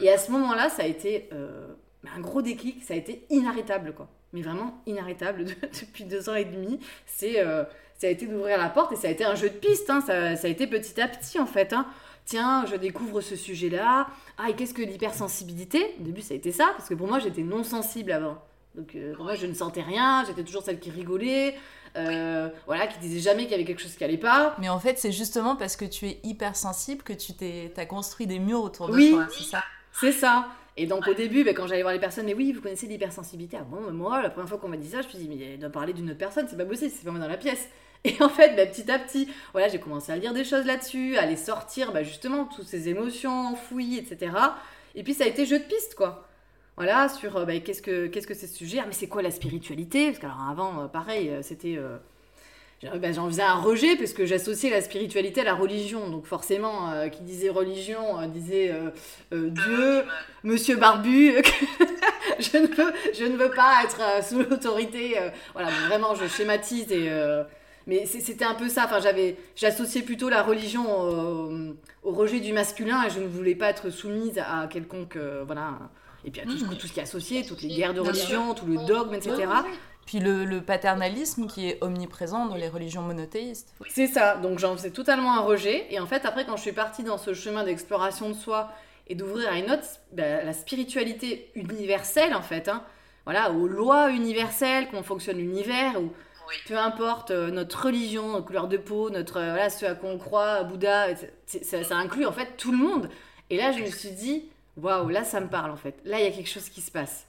[0.00, 1.68] Et à ce moment-là, ça a été euh,
[2.14, 4.08] un gros déclic, ça a été inarrêtable, quoi.
[4.32, 5.44] Mais vraiment inarrêtable
[5.80, 6.80] depuis deux ans et demi.
[7.06, 7.64] C'est, euh,
[7.96, 10.00] ça a été d'ouvrir la porte et ça a été un jeu de piste, hein.
[10.04, 11.72] ça, ça a été petit à petit en fait.
[11.72, 11.86] hein.
[12.26, 14.08] Tiens, je découvre ce sujet-là.
[14.38, 15.94] Ah, et qu'est-ce que l'hypersensibilité?
[16.00, 18.38] Au début, ça a été ça, parce que pour moi, j'étais non sensible avant.
[18.74, 21.54] Donc, euh, pour moi, je ne sentais rien, j'étais toujours celle qui rigolait,
[21.96, 24.56] euh, voilà, qui disait jamais qu'il y avait quelque chose qui allait pas.
[24.58, 28.26] Mais en fait, c'est justement parce que tu es hypersensible que tu t'es, t'as construit
[28.26, 29.10] des murs autour de Oui.
[29.10, 29.62] toi, c'est ça?
[29.92, 30.48] C'est ça.
[30.76, 33.56] Et donc, au début, ben, quand j'allais voir les personnes, mais oui, vous connaissez l'hypersensibilité.
[33.60, 35.28] Ah bon, mais moi, la première fois qu'on m'a dit ça, je me suis dit,
[35.28, 37.36] mais elle doit parler d'une autre personne, c'est pas possible, c'est pas moi dans la
[37.36, 37.68] pièce.
[38.04, 41.16] Et en fait, ben, petit à petit, voilà, j'ai commencé à lire des choses là-dessus,
[41.16, 44.32] à les sortir, ben, justement, toutes ces émotions enfouies, etc.
[44.96, 46.26] Et puis, ça a été jeu de piste, quoi.
[46.76, 48.78] Voilà, sur euh, ben, qu'est-ce que qu'est-ce que c'est ce sujet?
[48.82, 50.06] Ah, mais c'est quoi la spiritualité?
[50.08, 51.76] Parce qu'alors avant, euh, pareil, euh, c'était.
[51.78, 51.98] euh,
[52.82, 56.10] j'en- ben, J'en faisais un rejet parce que j'associais la spiritualité à la religion.
[56.10, 58.72] Donc forcément, euh, qui disait religion euh, disait
[59.32, 60.04] euh, Dieu,
[60.44, 61.34] Monsieur Barbu.
[62.40, 65.16] je, ne veux, je ne veux pas être sous l'autorité.
[65.54, 67.10] voilà, vraiment, je schématise et.
[67.86, 68.84] mais c'était un peu ça.
[68.86, 71.52] Enfin, j'avais, j'associais plutôt la religion au,
[72.02, 75.78] au rejet du masculin et je ne voulais pas être soumise à quelconque, voilà.
[76.24, 78.54] Et puis à tout, ce, tout ce qui est associé, toutes les guerres de religion,
[78.54, 79.46] tout le dogme, etc.
[80.06, 83.74] Puis le, le paternalisme qui est omniprésent dans les religions monothéistes.
[83.88, 85.86] C'est ça, donc j'en faisais totalement un rejet.
[85.90, 88.70] Et en fait, après, quand je suis partie dans ce chemin d'exploration de soi
[89.06, 92.82] et d'ouvrir à une autre, bah, la spiritualité universelle, en fait, hein,
[93.24, 96.12] voilà, aux lois universelles, comment fonctionne l'univers, ou
[96.48, 96.54] Oui.
[96.68, 100.10] peu importe euh, notre religion, notre couleur de peau, notre, euh, voilà, ce à quoi
[100.10, 101.08] on croit, Bouddha,
[101.46, 103.08] ça inclut en fait tout le monde.
[103.48, 105.96] Et là, je me suis dit, waouh, là, ça me parle en fait.
[106.04, 107.26] Là, il y a quelque chose qui se passe.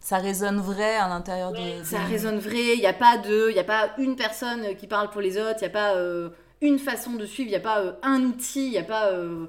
[0.00, 1.84] Ça résonne vrai à l'intérieur de...
[1.84, 4.88] Ça résonne vrai, il n'y a pas de, il y a pas une personne qui
[4.88, 6.30] parle pour les autres, il n'y a pas euh,
[6.60, 9.12] une façon de suivre, il n'y a pas euh, un outil, il n'y a pas,
[9.12, 9.46] euh,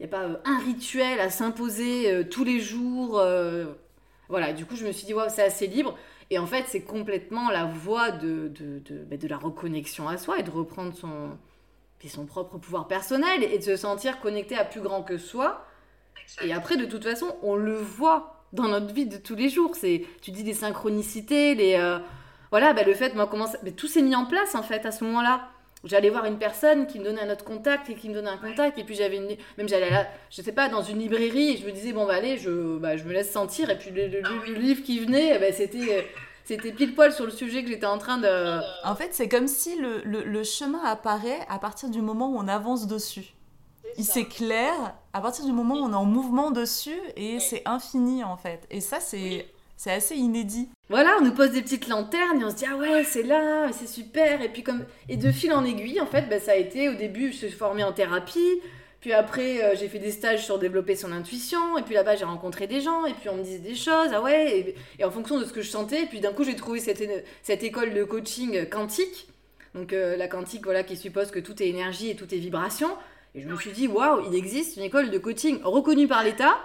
[0.00, 3.20] il y a pas euh, un rituel à s'imposer euh, tous les jours.
[3.20, 3.66] euh,
[4.28, 5.96] voilà, du coup, je me suis dit, waouh, c'est assez libre.
[6.30, 10.18] Et en fait, c'est complètement la voie de, de, de, bah, de la reconnexion à
[10.18, 11.38] soi et de reprendre son,
[12.08, 15.64] son propre pouvoir personnel et de se sentir connecté à plus grand que soi.
[16.42, 19.74] Et après, de toute façon, on le voit dans notre vie de tous les jours.
[19.76, 21.98] C'est, tu dis des synchronicités, les, euh,
[22.50, 24.86] voilà, bah, le fait, moi, comment ça- mais tout s'est mis en place en fait
[24.86, 25.48] à ce moment-là.
[25.84, 28.36] J'allais voir une personne qui me donnait un autre contact et qui me donnait un
[28.36, 31.56] contact et puis j'avais une, même j'allais là, je sais pas, dans une librairie et
[31.56, 34.08] je me disais bon bah allez, je, bah, je me laisse sentir et puis le,
[34.08, 36.08] le- le- le livre qui venait, ben, c'était,
[36.44, 39.46] c'était pile poil sur le sujet que j'étais en train de, En fait, c'est comme
[39.46, 43.34] si le, le- le chemin apparaît à partir du moment où on avance dessus.
[43.96, 48.22] Il s'éclaire à partir du moment où on est en mouvement dessus et c'est infini
[48.22, 48.60] en fait.
[48.70, 49.46] Et ça, c'est
[49.76, 50.68] c'est assez inédit.
[50.88, 53.72] Voilà, on nous pose des petites lanternes et on se dit ah ouais c'est là,
[53.72, 54.42] c'est super.
[54.42, 56.94] Et puis comme et de fil en aiguille en fait bah, ça a été au
[56.94, 58.60] début je suis formée en thérapie,
[59.00, 61.76] puis après euh, j'ai fait des stages sur développer son intuition.
[61.78, 64.22] Et puis là-bas j'ai rencontré des gens et puis on me disait des choses ah
[64.22, 66.54] ouais et, et en fonction de ce que je sentais et puis d'un coup j'ai
[66.54, 67.02] trouvé cette,
[67.42, 69.26] cette école de coaching quantique.
[69.74, 72.88] Donc euh, la quantique voilà qui suppose que tout est énergie et tout est vibration
[73.34, 76.58] et je me suis dit waouh il existe une école de coaching reconnue par l'État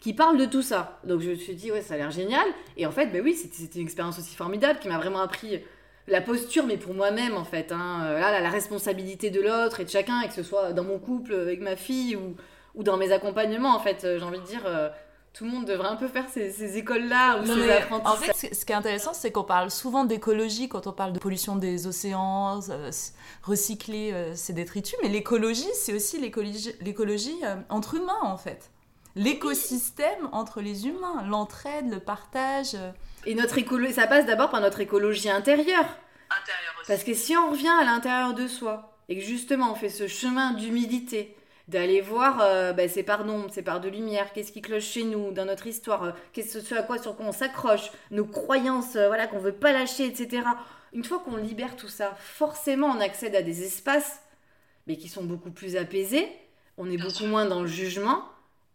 [0.00, 1.00] qui parle de tout ça.
[1.04, 2.44] Donc je me suis dit, ouais, ça a l'air génial.
[2.76, 5.62] Et en fait, bah oui, c'était une expérience aussi formidable qui m'a vraiment appris
[6.08, 7.72] la posture, mais pour moi-même, en fait.
[7.72, 8.02] Hein.
[8.04, 10.84] Euh, Là, la, la responsabilité de l'autre et de chacun, et que ce soit dans
[10.84, 12.36] mon couple, avec ma fille, ou,
[12.74, 14.04] ou dans mes accompagnements, en fait.
[14.04, 14.90] Euh, J'ai envie de dire, euh,
[15.34, 18.30] tout le monde devrait un peu faire ces, ces écoles-là, ou Non, ces mais apprentissages.
[18.30, 21.18] en fait, ce qui est intéressant, c'est qu'on parle souvent d'écologie quand on parle de
[21.18, 22.90] pollution des océans, euh,
[23.42, 28.70] recycler euh, ces détritus, mais l'écologie, c'est aussi l'écologie euh, entre humains, en fait.
[29.16, 32.76] L'écosystème entre les humains, l'entraide, le partage.
[33.26, 35.66] Et notre écologie, ça passe d'abord par notre écologie intérieure.
[36.30, 36.88] Intérieur aussi.
[36.88, 40.08] Parce que si on revient à l'intérieur de soi et que justement on fait ce
[40.08, 41.36] chemin d'humilité,
[41.68, 45.32] d'aller voir euh, bah, ces parts d'ombre, parts de lumière, qu'est-ce qui cloche chez nous,
[45.32, 49.06] dans notre histoire, euh, qu'est-ce ce à quoi sur quoi on s'accroche, nos croyances, euh,
[49.08, 50.42] voilà qu'on veut pas lâcher, etc.
[50.92, 54.20] Une fois qu'on libère tout ça, forcément on accède à des espaces
[54.86, 56.28] mais qui sont beaucoup plus apaisés,
[56.76, 58.22] on est beaucoup moins dans le jugement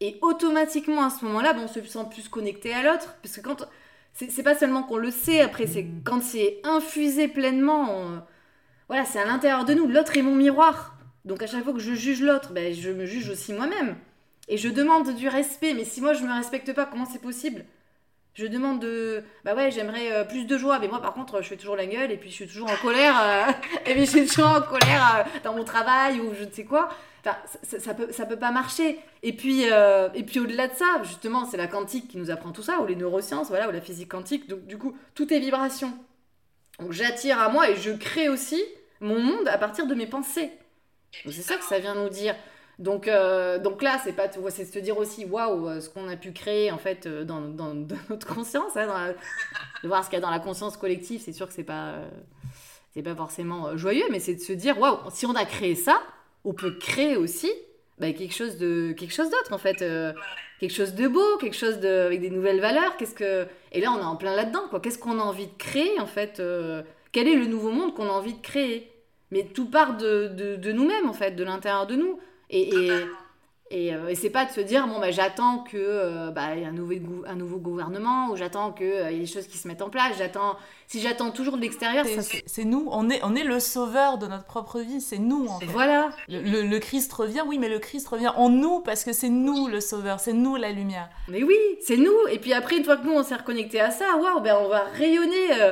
[0.02, 3.42] et automatiquement à ce moment-là, ben, on se sent plus connecté à l'autre parce que
[3.42, 3.68] quand
[4.14, 8.24] c'est c'est pas seulement qu'on le sait après, c'est quand c'est infusé pleinement, on-
[8.88, 9.88] voilà, c'est à l'intérieur de nous.
[9.88, 10.96] L'autre est mon miroir.
[11.30, 13.96] Donc à chaque fois que je juge l'autre, ben, je me juge aussi moi-même.
[14.50, 15.74] Et je demande du respect.
[15.76, 17.66] Mais si moi je me respecte pas, comment c'est possible?
[18.36, 19.24] Je demande de.
[19.46, 20.80] Bah ouais, j'aimerais euh, plus de joie.
[20.80, 22.76] Mais moi par contre, je fais toujours la gueule et puis je suis toujours en
[22.78, 23.16] colère.
[23.22, 23.52] euh,
[23.86, 26.66] et puis je suis toujours en colère euh, dans mon travail ou je ne sais
[26.66, 26.90] quoi.
[27.26, 29.00] Enfin, ça, ça- peut, ça peut pas marcher.
[29.24, 29.66] Et puis,
[30.26, 32.96] puis au-delà de ça, justement, c'est la quantique qui nous apprend tout ça, ou les
[32.96, 34.48] neurosciences, voilà, ou la physique quantique.
[34.48, 35.94] Donc du coup, tout est vibration.
[36.80, 38.62] Donc j'attire à moi et je crée aussi
[39.02, 40.52] mon monde à partir de mes pensées.
[41.26, 42.36] C'est ça que ça vient nous dire.
[42.78, 46.16] Donc, euh, donc là, c'est pas, c'est se dire aussi, waouh, euh, ce qu'on a
[46.16, 47.74] pu créer en fait euh, dans, dans-
[48.10, 49.14] notre conscience, hein,
[49.84, 51.22] de voir ce qu'il y a dans la conscience collective.
[51.22, 51.96] C'est sûr que c'est pas,
[52.94, 56.02] c'est pas forcément joyeux, mais c'est de se dire, waouh, si on a créé ça,
[56.46, 57.52] on peut créer aussi
[57.98, 59.84] bah, quelque chose de, quelque chose d'autre en fait,
[60.62, 62.96] quelque chose de beau, quelque chose de, avec des nouvelles valeurs.
[62.96, 64.80] Qu'est-ce que, et là, on est en plein là-dedans, quoi.
[64.80, 66.42] Qu'est-ce qu'on a envie de créer en fait
[67.12, 68.90] Quel est le nouveau monde qu'on a envie de créer?
[69.32, 72.20] Mais tout part de, de, de nous-mêmes en fait, de l'intérieur de nous.
[72.50, 72.92] Et, et,
[73.72, 76.62] et, euh, et c'est pas de se dire, bon, bah, j'attends que euh, bah, y
[76.62, 76.96] ait un, nouveau,
[77.28, 80.14] un nouveau gouvernement, ou j'attends qu'il y ait des choses qui se mettent en place.
[80.18, 80.56] J'attends,
[80.88, 83.60] si j'attends toujours de l'extérieur, C'est- ça C'est c'est nous, on est, on est le
[83.60, 85.68] sauveur de notre propre vie, c'est nous en fait.
[85.68, 86.10] Voilà.
[86.28, 89.30] Le, le- le Christ revient, oui, mais le Christ revient en nous parce que c'est
[89.30, 91.08] nous le sauveur, c'est nous la lumière.
[91.28, 92.18] Mais oui, c'est nous.
[92.32, 94.68] Et puis après, une fois que nous, on s'est reconnecté à ça, waouh, ben on
[94.70, 95.54] va rayonner.
[95.62, 95.72] euh,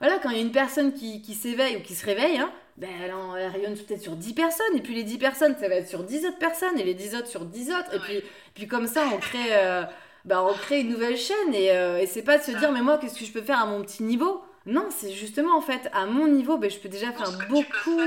[0.00, 2.50] voilà, quand il y a une personne qui, qui s'éveille ou qui se réveille, hein,
[2.78, 4.76] ben en- elle rayonne peut-être sur 10 personnes.
[4.76, 6.78] Et puis les 10 personnes, ça va être sur 10 autres personnes.
[6.78, 7.94] Et les 10 autres sur 10 autres.
[7.94, 8.22] Et puis,
[8.54, 9.82] puis comme ça, on crée, euh,
[10.24, 11.52] ben, on crée une nouvelle chaîne.
[11.54, 13.60] Et, euh, et c'est pas de se dire, mais moi, qu'est-ce que je peux faire
[13.60, 14.42] à mon petit niveau?
[14.66, 18.00] Non, c'est justement, en fait, à mon niveau, ben, je peux déjà faire beaucoup.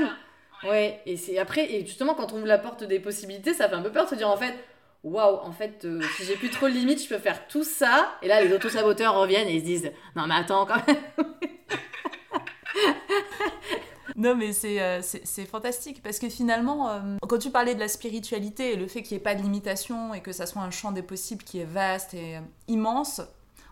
[0.64, 3.74] Ouais, et c'est après, et justement, quand on ouvre la porte des possibilités, ça fait
[3.74, 4.54] un peu peur de se dire en fait,
[5.02, 8.12] waouh, en fait, euh, si j'ai plus trop de limites, je peux faire tout ça.
[8.22, 10.96] Et là, les autosaboteurs reviennent et ils se disent, non, mais attends, quand même.
[14.16, 17.88] Non, mais c'est euh, c'est- fantastique parce que finalement, euh, quand tu parlais de la
[17.88, 20.70] spiritualité et le fait qu'il n'y ait pas de limitation et que ça soit un
[20.70, 23.20] champ des possibles qui est vaste et euh, immense,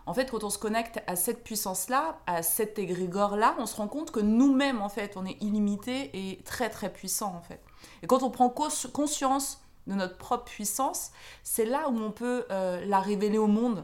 [0.07, 3.87] en fait, quand on se connecte à cette puissance-là, à cet égrégore-là, on se rend
[3.87, 7.61] compte que nous-mêmes, en fait, on est illimité et très très puissant, en fait.
[8.01, 11.11] Et quand on prend cons- conscience de notre propre puissance,
[11.43, 13.83] c'est là où on peut la révéler au monde.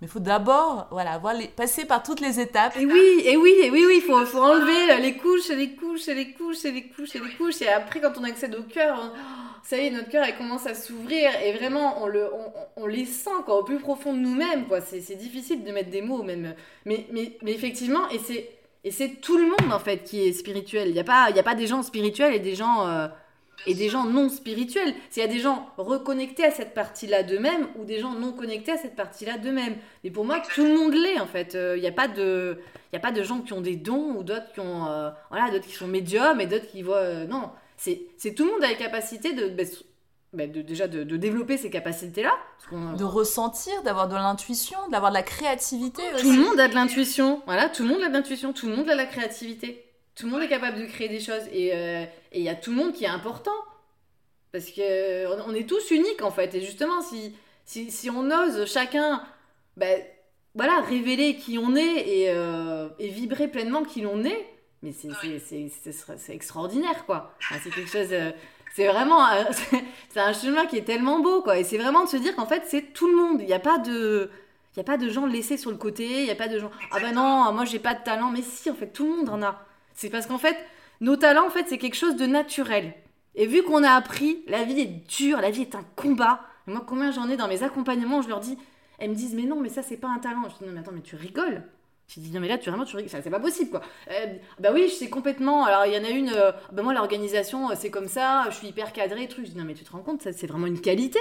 [0.00, 2.76] Mais il faut d'abord, voilà, voir les- passer par toutes les étapes.
[2.78, 5.70] Et oui, et oui, et oui, oui, il faut, faut enlever les couches, et les
[5.74, 7.62] couches, et les couches, et les couches, et les couches.
[7.62, 10.36] Et après, quand on accède au cœur, on- oh, ça y est, notre cœur, il
[10.36, 11.30] commence à s'ouvrir.
[11.42, 14.80] Et vraiment, on, le, on, on- les sent, quoi, au plus profond de nous-mêmes, quoi.
[14.82, 16.54] C'est difficile de mettre des mots, même.
[16.84, 18.50] Mais, mais, mais effectivement, et c'est...
[18.84, 20.86] Et c'est tout le monde en fait qui est spirituel.
[20.90, 23.08] Il n'y a, pas- y a pas des gens spirituels et des gens, euh,
[23.66, 24.94] et des gens non spirituels.
[25.10, 28.72] S'il y a des gens reconnectés à cette partie-là d'eux-mêmes ou des gens non connectés
[28.72, 29.76] à cette partie-là d'eux-mêmes.
[30.04, 31.54] Et pour moi, tout le monde l'est en fait.
[31.54, 32.58] Euh, Il n'y a, pas de-
[32.92, 35.10] il y a pas de gens qui ont des dons ou d'autres qui, ont, euh,
[35.30, 36.96] voilà, d'autres qui sont médiums et d'autres qui voient.
[36.98, 39.82] euh, non, c'est c'est tout le monde a la capacité de, bah, s-
[40.32, 42.32] bah, de- déjà de, de développer ces capacités-là.
[42.58, 46.22] Parce qu'on- de ressentir, d'avoir de l'intuition, d'avoir de la créativité aussi.
[46.24, 47.42] Tout le monde a de l'intuition.
[47.46, 49.85] Voilà, tout le monde a de l'intuition, tout le monde a de la créativité.
[50.16, 51.42] Tout le monde est capable de créer des choses.
[51.52, 53.54] Et euh, et il y a tout le monde qui est important.
[54.52, 56.54] Parce que on- est tous uniques en fait.
[56.54, 59.22] Et justement, si, si, si on ose chacun
[59.76, 60.02] ben,
[60.54, 64.46] voilà, révéler qui on est et, euh, et vibrer pleinement qui l'on est,
[64.82, 65.08] mais c'est
[65.46, 65.68] c'est-
[66.16, 67.34] c'est extraordinaire quoi.
[67.42, 68.08] Enfin, c'est quelque chose.
[68.12, 68.30] euh,
[68.74, 69.26] c'est vraiment.
[69.28, 69.44] euh,
[70.10, 71.58] c'est un chemin qui est tellement beau quoi.
[71.58, 73.40] Et c'est vraiment de se dire qu'en fait, c'est tout le monde.
[73.42, 74.30] Il n'y a pas de.
[74.76, 76.70] Il a pas de gens laissés sur le côté, il n'y a pas de gens
[76.92, 79.28] ah bah non, moi j'ai pas de talent, mais si en fait tout le monde
[79.30, 79.62] en a.
[79.96, 80.56] C'est parce qu'en fait
[81.00, 82.94] nos talents en fait c'est quelque chose de naturel.
[83.34, 86.40] Et vu qu'on a appris, la vie est dure, la vie est un combat.
[86.68, 88.56] Et moi combien j'en ai dans mes accompagnements, je leur dis,
[88.98, 90.44] elles me disent mais non mais ça c'est pas un talent.
[90.48, 91.64] Je dis non mais attends mais tu rigoles.
[92.08, 93.82] Je dis non mais là tu vraiment tu rigoles, ça c'est pas possible quoi.
[94.10, 94.26] Euh,
[94.60, 95.64] bah oui je sais complètement.
[95.64, 98.54] Alors il y en a une, euh, bah moi l'organisation euh, c'est comme ça, je
[98.56, 99.46] suis hyper cadrée truc.
[99.46, 101.18] Je dis non mais tu te rends compte ça c'est vraiment une qualité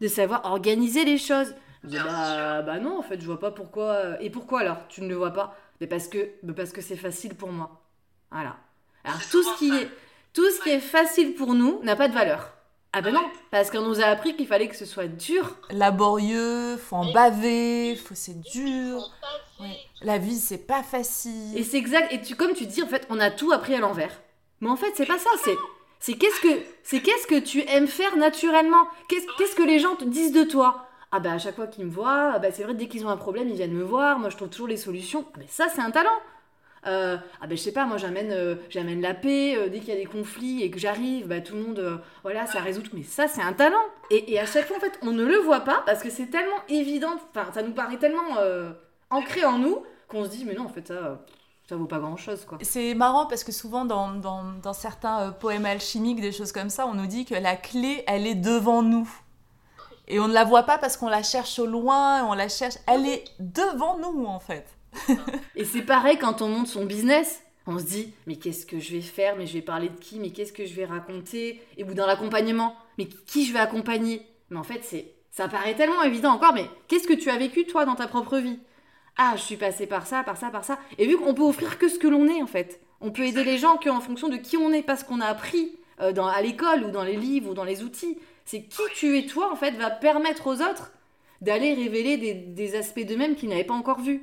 [0.00, 1.54] de savoir organiser les choses.
[1.84, 3.84] Je dis, bah, bah non, en fait, je vois pas pourquoi.
[3.92, 5.56] euh, Et pourquoi alors Tu ne le vois pas?
[5.80, 6.18] Mais parce que
[6.52, 7.85] parce que c'est facile pour moi.
[8.30, 8.56] Voilà.
[9.04, 9.82] Alors tout ce qui ça.
[9.82, 9.90] est
[10.32, 12.52] tout ce qui est facile pour nous n'a pas de valeur.
[12.92, 15.54] Ah ben non, parce qu'on nous a appris qu'il fallait que ce soit dur.
[15.70, 19.10] Laborieux, faut en baver, faut c'est dur.
[19.60, 19.76] Ouais.
[20.00, 21.56] La vie c'est pas facile.
[21.56, 22.12] Et c'est exact.
[22.12, 24.18] Et tu, comme tu dis, en fait, on a tout appris à l'envers.
[24.60, 25.28] Mais en fait, c'est pas ça.
[25.44, 25.56] C'est
[26.00, 28.88] c'est qu'est-ce que c'est qu'est-ce que tu aimes faire naturellement?
[29.08, 30.86] Qu'est-ce qu'est-ce que les gens te disent de toi?
[31.12, 33.10] Ah bah à chaque fois qu'ils me voient, ah bah c'est vrai dès qu'ils ont
[33.10, 34.18] un problème, ils viennent me voir.
[34.18, 35.26] Moi, je trouve toujours les solutions.
[35.34, 36.18] Ah bah ça, c'est un talent.
[36.86, 39.88] Euh, ah ben je sais pas, moi j'amène euh, j'amène la paix euh, dès qu'il
[39.88, 42.92] y a des conflits et que j'arrive, bah tout le monde voilà ça résout tout.
[42.94, 43.82] Mais ça c'est un talent.
[44.10, 46.56] Et, à chaque fois en fait on ne le voit pas parce que c'est tellement
[46.68, 48.38] évident, enfin ça nous paraît tellement
[49.10, 51.24] ancré en nous qu'on se dit mais non en fait ça
[51.68, 52.58] ça vaut pas grand chose quoi.
[52.62, 56.94] C'est marrant parce que souvent dans, dans, certains poèmes alchimiques, des choses comme ça, on
[56.94, 59.10] nous dit que la clé, elle est devant nous.
[60.06, 62.76] Et on ne la voit pas parce qu'on la cherche au loin, on la cherche.
[62.86, 64.75] Elle est devant nous en fait.
[65.54, 67.42] Et c'est pareil quand on monte son business.
[67.66, 69.36] On se dit, mais qu'est-ce que je vais faire?
[69.36, 70.20] Mais je vais parler de qui?
[70.20, 71.60] Mais qu'est-ce que je vais raconter?
[71.76, 74.22] Et ou dans l'accompagnement, mais qui je vais accompagner?
[74.50, 76.54] Mais en fait, c'est, ça paraît tellement évident encore.
[76.54, 78.60] Mais qu'est-ce que tu as vécu toi dans ta propre vie?
[79.16, 80.78] Ah, je suis passé par ça, par ça, par ça.
[80.98, 82.80] Et vu qu'on peut offrir que ce que l'on est, en fait.
[83.00, 85.26] On peut aider les gens qu'en fonction de qui on est, pas ce qu'on a
[85.26, 88.16] appris euh, dans, à l'école ou dans les livres ou dans les outils.
[88.44, 90.92] C'est qui tu es toi, en fait, va permettre aux autres
[91.40, 94.22] d'aller révéler des, des aspects d'eux-mêmes qu'ils n'avaient pas encore vus.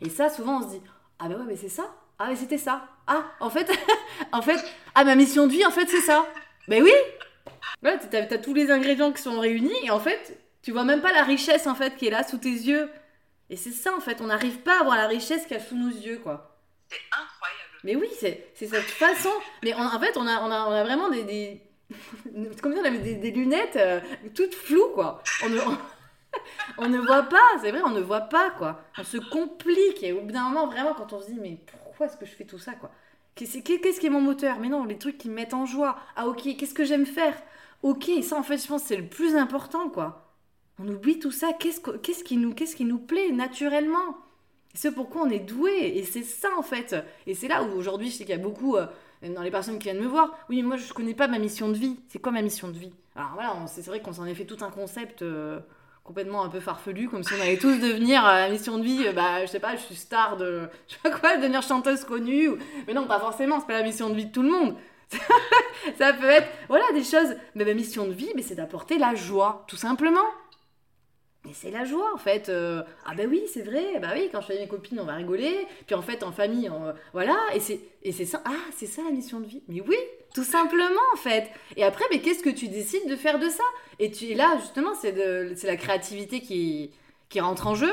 [0.00, 0.82] Et ça, souvent, on se dit,
[1.18, 1.94] ah ben ouais, mais c'est ça.
[2.18, 2.86] Ah, mais c'était ça.
[3.06, 3.70] Ah, en fait,
[4.32, 4.58] en fait,
[4.94, 6.26] ah, ma mission de vie, en fait, c'est ça.
[6.68, 6.92] Ben oui.
[7.82, 11.00] Ouais, t'as, t'as tous les ingrédients qui sont réunis et en fait, tu vois même
[11.02, 12.88] pas la richesse, en fait, qui est là sous tes yeux.
[13.50, 15.62] Et c'est ça, en fait, on n'arrive pas à voir la richesse qu'il y a
[15.62, 16.58] sous nos yeux, quoi.
[16.88, 17.62] C'est incroyable.
[17.84, 19.30] Mais oui, c'est, cette façon.
[19.62, 21.22] Mais on- en fait, on a, on a, on a vraiment des.
[21.24, 21.62] des...
[21.94, 24.00] Ça, on avait des, des lunettes euh,
[24.34, 25.22] toutes floues, quoi.
[25.44, 25.78] On ne, on,
[26.78, 28.82] on ne voit pas, c'est vrai, on ne voit pas, quoi.
[28.98, 30.02] On se complique.
[30.02, 32.32] Et au bout d'un moment, vraiment, quand on se dit, mais pourquoi est-ce que je
[32.32, 32.90] fais tout ça, quoi?
[33.34, 33.58] Qu'est-ce
[34.00, 34.58] qui est mon moteur?
[34.60, 35.96] Mais non, les trucs qui me mettent en joie.
[36.16, 37.34] Ah, ok, qu'est-ce que j'aime faire?
[37.82, 40.32] Ok, ça, en fait, je pense c'est le plus important, quoi.
[40.78, 41.52] On oublie tout ça.
[41.52, 44.16] Qu'est-ce que- qu'est-ce qui, nous- qui nous plaît naturellement?
[44.74, 46.94] C'est pourquoi on est doué, et c'est ça en fait.
[47.26, 48.86] Et c'est là où aujourd'hui, je sais qu'il y a beaucoup, euh,
[49.34, 51.68] dans les personnes qui viennent me voir, oui, mais moi je connais pas ma mission
[51.70, 51.96] de vie.
[52.08, 52.92] C'est quoi ma mission de vie?
[53.14, 55.60] Alors voilà, c'est vrai qu'on s'en est fait tout un concept euh,
[56.06, 59.06] complètement un peu farfelu, comme si on allait tous devenir euh, la mission de vie,
[59.06, 62.04] euh, bah je sais pas, je suis star de, je sais pas quoi, devenir chanteuse
[62.04, 62.50] connue.
[62.86, 64.76] Mais non, pas forcément, c'est pas la mission de vie de tout le monde.
[65.98, 67.34] ça peut être, voilà, des choses.
[67.54, 70.26] Mais ma mission de vie, mais c'est d'apporter la joie, tout simplement.
[71.48, 72.48] Et c'est la joie en fait.
[72.48, 73.98] Euh, ah bah oui, c'est vrai.
[74.00, 75.66] Bah oui, quand je suis avec mes copines, on va rigoler.
[75.86, 76.70] Puis en fait, en famille,
[77.12, 77.36] voilà.
[77.54, 78.42] Et c'est et c'est ça.
[78.44, 79.62] Ah, c'est ça la mission de vie.
[79.68, 79.96] Mais oui,
[80.36, 81.50] tout simplement en fait.
[81.76, 83.64] Et après, mais qu'est-ce que tu décides de faire de ça?
[83.98, 86.90] Et tu là justement, c'est la créativité qui
[87.30, 87.92] qui rentre en jeu.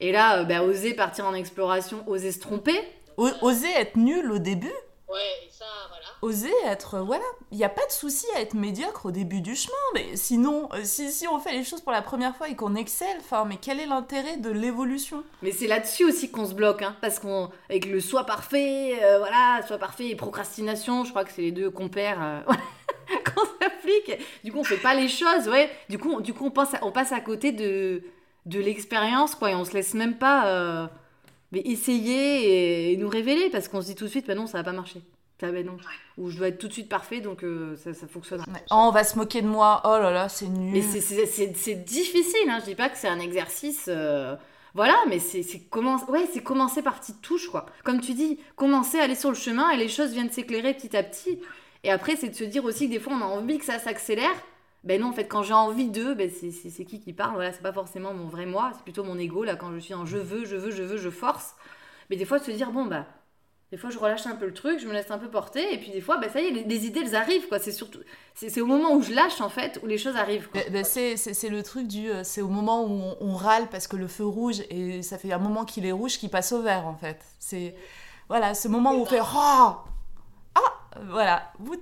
[0.00, 2.80] Et là, euh, bah, oser partir en exploration, oser se tromper.
[3.18, 4.72] Oser être nul au début,
[5.14, 6.06] Ouais, et ça, voilà.
[6.22, 9.54] oser être voilà il n'y a pas de souci à être médiocre au début du
[9.54, 12.56] chemin mais sinon euh, si, si on fait les choses pour la première fois et
[12.56, 15.22] qu'on excelle enfin mais quel est l'intérêt de l'évolution?
[15.42, 19.18] Mais c'est là-dessus aussi qu'on se bloque, hein, parce qu'on avec le soi parfait, euh,
[19.18, 22.40] voilà, soi parfait et procrastination, je crois que c'est les deux compères euh,
[23.24, 24.18] qu'on s'applique.
[24.42, 25.70] Du coup, on fait pas les choses, ouais.
[25.88, 28.02] Du coup, on- du coup, on pense, à- on passe à côté de
[28.46, 30.86] de l'expérience, quoi, et on se laisse même pas, euh,
[31.54, 34.58] mais essayer et, nous révéler, parce qu'on se dit tout de suite, bah non, ça
[34.58, 35.00] va pas marcher.
[35.40, 35.76] Ça, bah non.
[36.18, 38.46] Ou je dois être tout de suite parfait, donc euh, ça, ça fonctionnera.
[38.52, 38.62] Ouais.
[38.70, 42.48] Oh, on va se moquer de moi oh là là c'est nul Mais c'est- difficile,
[42.50, 42.58] hein.
[42.60, 43.86] je dis pas que c'est un exercice.
[43.88, 44.36] euh,
[44.74, 47.66] Voilà, mais c'est commencer, ouais, c'est commencer par petites touches, quoi.
[47.84, 50.96] Comme tu dis, commencer à aller sur le chemin et les choses viennent s'éclairer petit
[50.96, 51.38] à petit.
[51.84, 53.78] Et après, c'est de se dire aussi que des fois, on a envie que ça
[53.78, 54.34] s'accélère.
[54.84, 57.62] Ben non, en fait, quand j'ai envie d'eux, ben c'est qui qui parle Voilà, c'est
[57.62, 60.18] pas forcément mon vrai moi, c'est plutôt mon ego, là, quand je suis en je
[60.18, 61.54] veux, je veux, je veux, je force.
[62.10, 63.06] Mais des fois, de se dire, bon, bah,
[63.72, 65.78] des fois, je relâche un peu le truc, je me laisse un peu porter, et
[65.78, 67.58] puis des fois, ben ça y est, les, les idées, elles arrivent, quoi.
[67.58, 68.00] C'est surtout,
[68.34, 70.60] c'est au moment où je lâche, en fait, où les choses arrivent, quoi.
[70.62, 72.10] Ben- ben, c'est, c'est- c'est le truc du.
[72.10, 75.18] euh, C'est au moment où on, on râle parce que le feu rouge, et ça
[75.18, 77.18] fait un moment qu'il est rouge, qui passe au vert en fait.
[77.40, 77.74] C'est.
[78.28, 79.20] Voilà, ce moment où on fait.
[79.20, 79.76] Oh
[80.54, 80.60] Ah
[81.10, 81.80] Voilà, bout.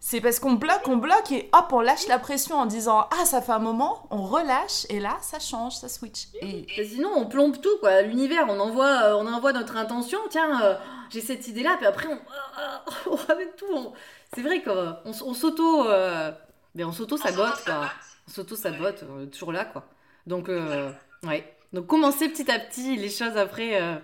[0.00, 3.24] C'est parce qu'on bloque, on bloque et hop, on lâche la pression en disant Ah,
[3.24, 6.28] ça fait un moment, on relâche et là, ça change, ça switch.
[6.76, 8.02] Et sinon, on plombe tout, quoi.
[8.02, 10.18] L'univers, on envoie, euh, on envoie notre intention.
[10.30, 10.74] Tiens, euh,
[11.10, 12.18] j'ai cette idée-là, puis après, on,
[13.12, 13.66] on ramène tout.
[13.74, 13.92] on-
[14.34, 16.30] C'est vrai qu'on on, s'auto, euh,
[16.74, 17.90] mais on s'auto sabote, quoi.
[18.28, 19.84] On s'auto sabote, on est toujours là, quoi.
[20.26, 20.92] Donc, euh,
[21.24, 21.54] ouais.
[21.72, 23.80] Donc, commencer petit à petit les choses après.
[23.82, 23.96] euh,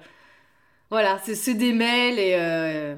[0.90, 2.96] voilà, c'est se démêle et.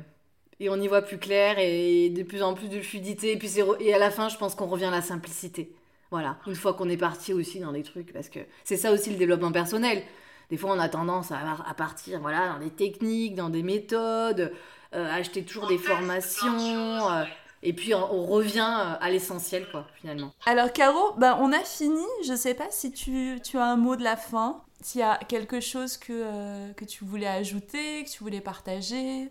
[0.61, 3.33] Et on y voit plus clair et de plus en plus de fluidité.
[3.33, 5.73] Et puis et à la fin, je pense qu'on revient à la simplicité.
[6.11, 9.11] Voilà, une fois qu'on est parti aussi dans des trucs, parce que c'est ça aussi
[9.11, 10.03] le développement personnel.
[10.51, 14.53] Des fois, on a tendance à, partir voilà, dans des techniques, dans des méthodes,
[14.95, 17.25] euh, acheter toujours des formations, euh,
[17.65, 20.33] et puis on, revient euh, à l'essentiel, quoi, finalement.
[20.47, 22.05] Alors Caro, ben, on a fini.
[22.25, 25.17] Je sais pas si tu, tu as un mot de la fin, s'il y a
[25.17, 29.29] quelque chose que, que tu voulais ajouter, que tu voulais partager.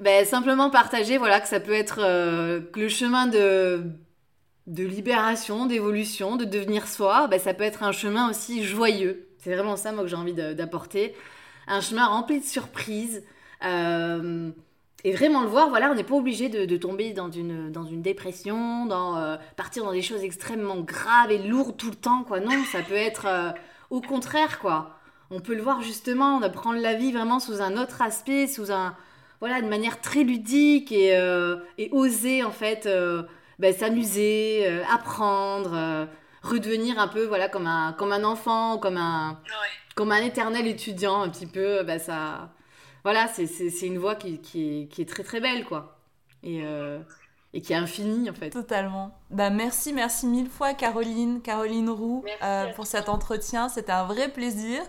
[0.00, 3.82] Ben, simplement partager, voilà, que ça peut être euh, le chemin de,
[4.68, 9.28] de libération, d'évolution, de devenir soi, ben, ça peut être un chemin aussi joyeux.
[9.38, 11.16] C'est vraiment ça, moi, que j'ai envie d'apporter.
[11.66, 13.24] Un chemin rempli de surprises.
[13.64, 14.50] euh,
[15.04, 18.02] et vraiment le voir, voilà, on n'est pas obligé de, tomber dans une, dans une
[18.02, 22.40] dépression, dans euh, partir dans des choses extrêmement graves et lourdes tout le temps, quoi.
[22.40, 23.54] Non, ça peut être
[23.90, 24.98] au contraire, quoi.
[25.30, 28.72] On peut le voir justement, de prendre la vie vraiment sous un autre aspect, sous
[28.72, 28.96] un,
[29.40, 33.22] voilà, de manière très ludique et, euh, et oser en fait euh,
[33.58, 36.06] ben, s'amuser, euh, apprendre, euh,
[36.42, 39.68] redevenir un peu voilà comme un comme un enfant, comme un Ouais.
[39.94, 41.82] comme un éternel étudiant un petit peu.
[41.84, 42.50] Ben, ça,
[43.04, 45.98] voilà, c'est c'est c'est une voie qui, qui, est, qui est très très belle quoi
[46.42, 46.98] et euh,
[47.54, 48.50] et qui est infinie en fait.
[48.50, 49.18] Totalement.
[49.30, 53.68] Bah, merci, merci mille fois Caroline, Caroline Roux, euh, pour cet entretien.
[53.68, 54.82] C'était un vrai plaisir.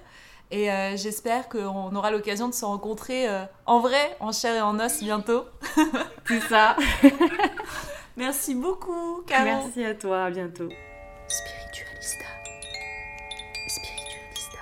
[0.52, 4.62] Et euh, j'espère qu'on aura l'occasion de se rencontrer euh, en vrai, en chair et
[4.62, 5.46] en os bientôt.
[6.28, 6.76] C'est ça.
[8.18, 9.46] Merci beaucoup, Caro.
[9.46, 10.70] Merci à toi, à bientôt.
[11.28, 12.26] Spiritualista.
[13.68, 14.58] Spiritualista.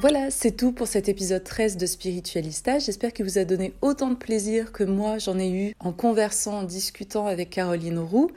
[0.00, 2.78] Voilà, c'est tout pour cet épisode 13 de Spiritualista.
[2.78, 6.58] J'espère qu'il vous a donné autant de plaisir que moi j'en ai eu en conversant,
[6.58, 8.30] en discutant avec Caroline Roux.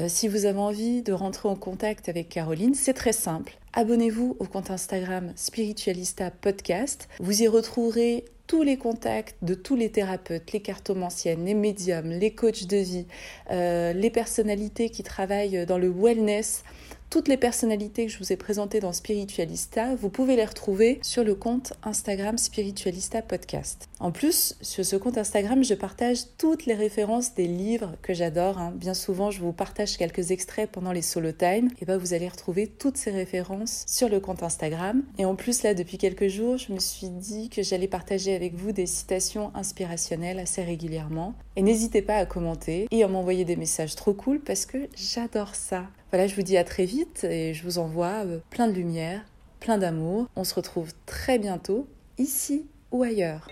[0.00, 3.58] Euh, si vous avez envie de rentrer en contact avec Caroline, c'est très simple.
[3.78, 7.08] Abonnez-vous au compte Instagram Spiritualista Podcast.
[7.20, 12.34] Vous y retrouverez tous les contacts de tous les thérapeutes, les cartomanciennes, les médiums, les
[12.34, 13.06] coachs de vie,
[13.52, 16.64] euh, les personnalités qui travaillent dans le wellness.
[17.10, 21.24] Toutes les personnalités que je vous ai présentées dans Spiritualista, vous pouvez les retrouver sur
[21.24, 23.88] le compte Instagram Spiritualista Podcast.
[23.98, 28.58] En plus, sur ce compte Instagram, je partage toutes les références des livres que j'adore.
[28.58, 28.74] hein.
[28.76, 31.70] Bien souvent, je vous partage quelques extraits pendant les solo time.
[31.80, 35.02] Et ben, vous allez retrouver toutes ces références sur le compte Instagram.
[35.16, 38.54] Et en plus, là, depuis quelques jours, je me suis dit que j'allais partager avec
[38.54, 41.32] vous des citations inspirationnelles assez régulièrement.
[41.58, 45.56] Et n'hésitez pas à commenter et à m'envoyer des messages trop cool parce que j'adore
[45.56, 45.86] ça.
[46.12, 49.22] Voilà, je vous dis à très vite et je vous envoie euh, plein de lumière,
[49.58, 50.28] plein d'amour.
[50.36, 53.48] On se retrouve très bientôt, ici ou ailleurs.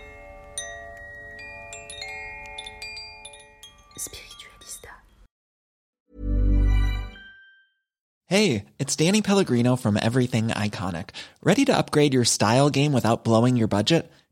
[3.97, 4.87] Spiritualista.
[8.29, 11.09] Hey, it's Danny Pellegrino from Everything Iconic.
[11.43, 14.09] Ready to upgrade your style game without blowing your budget?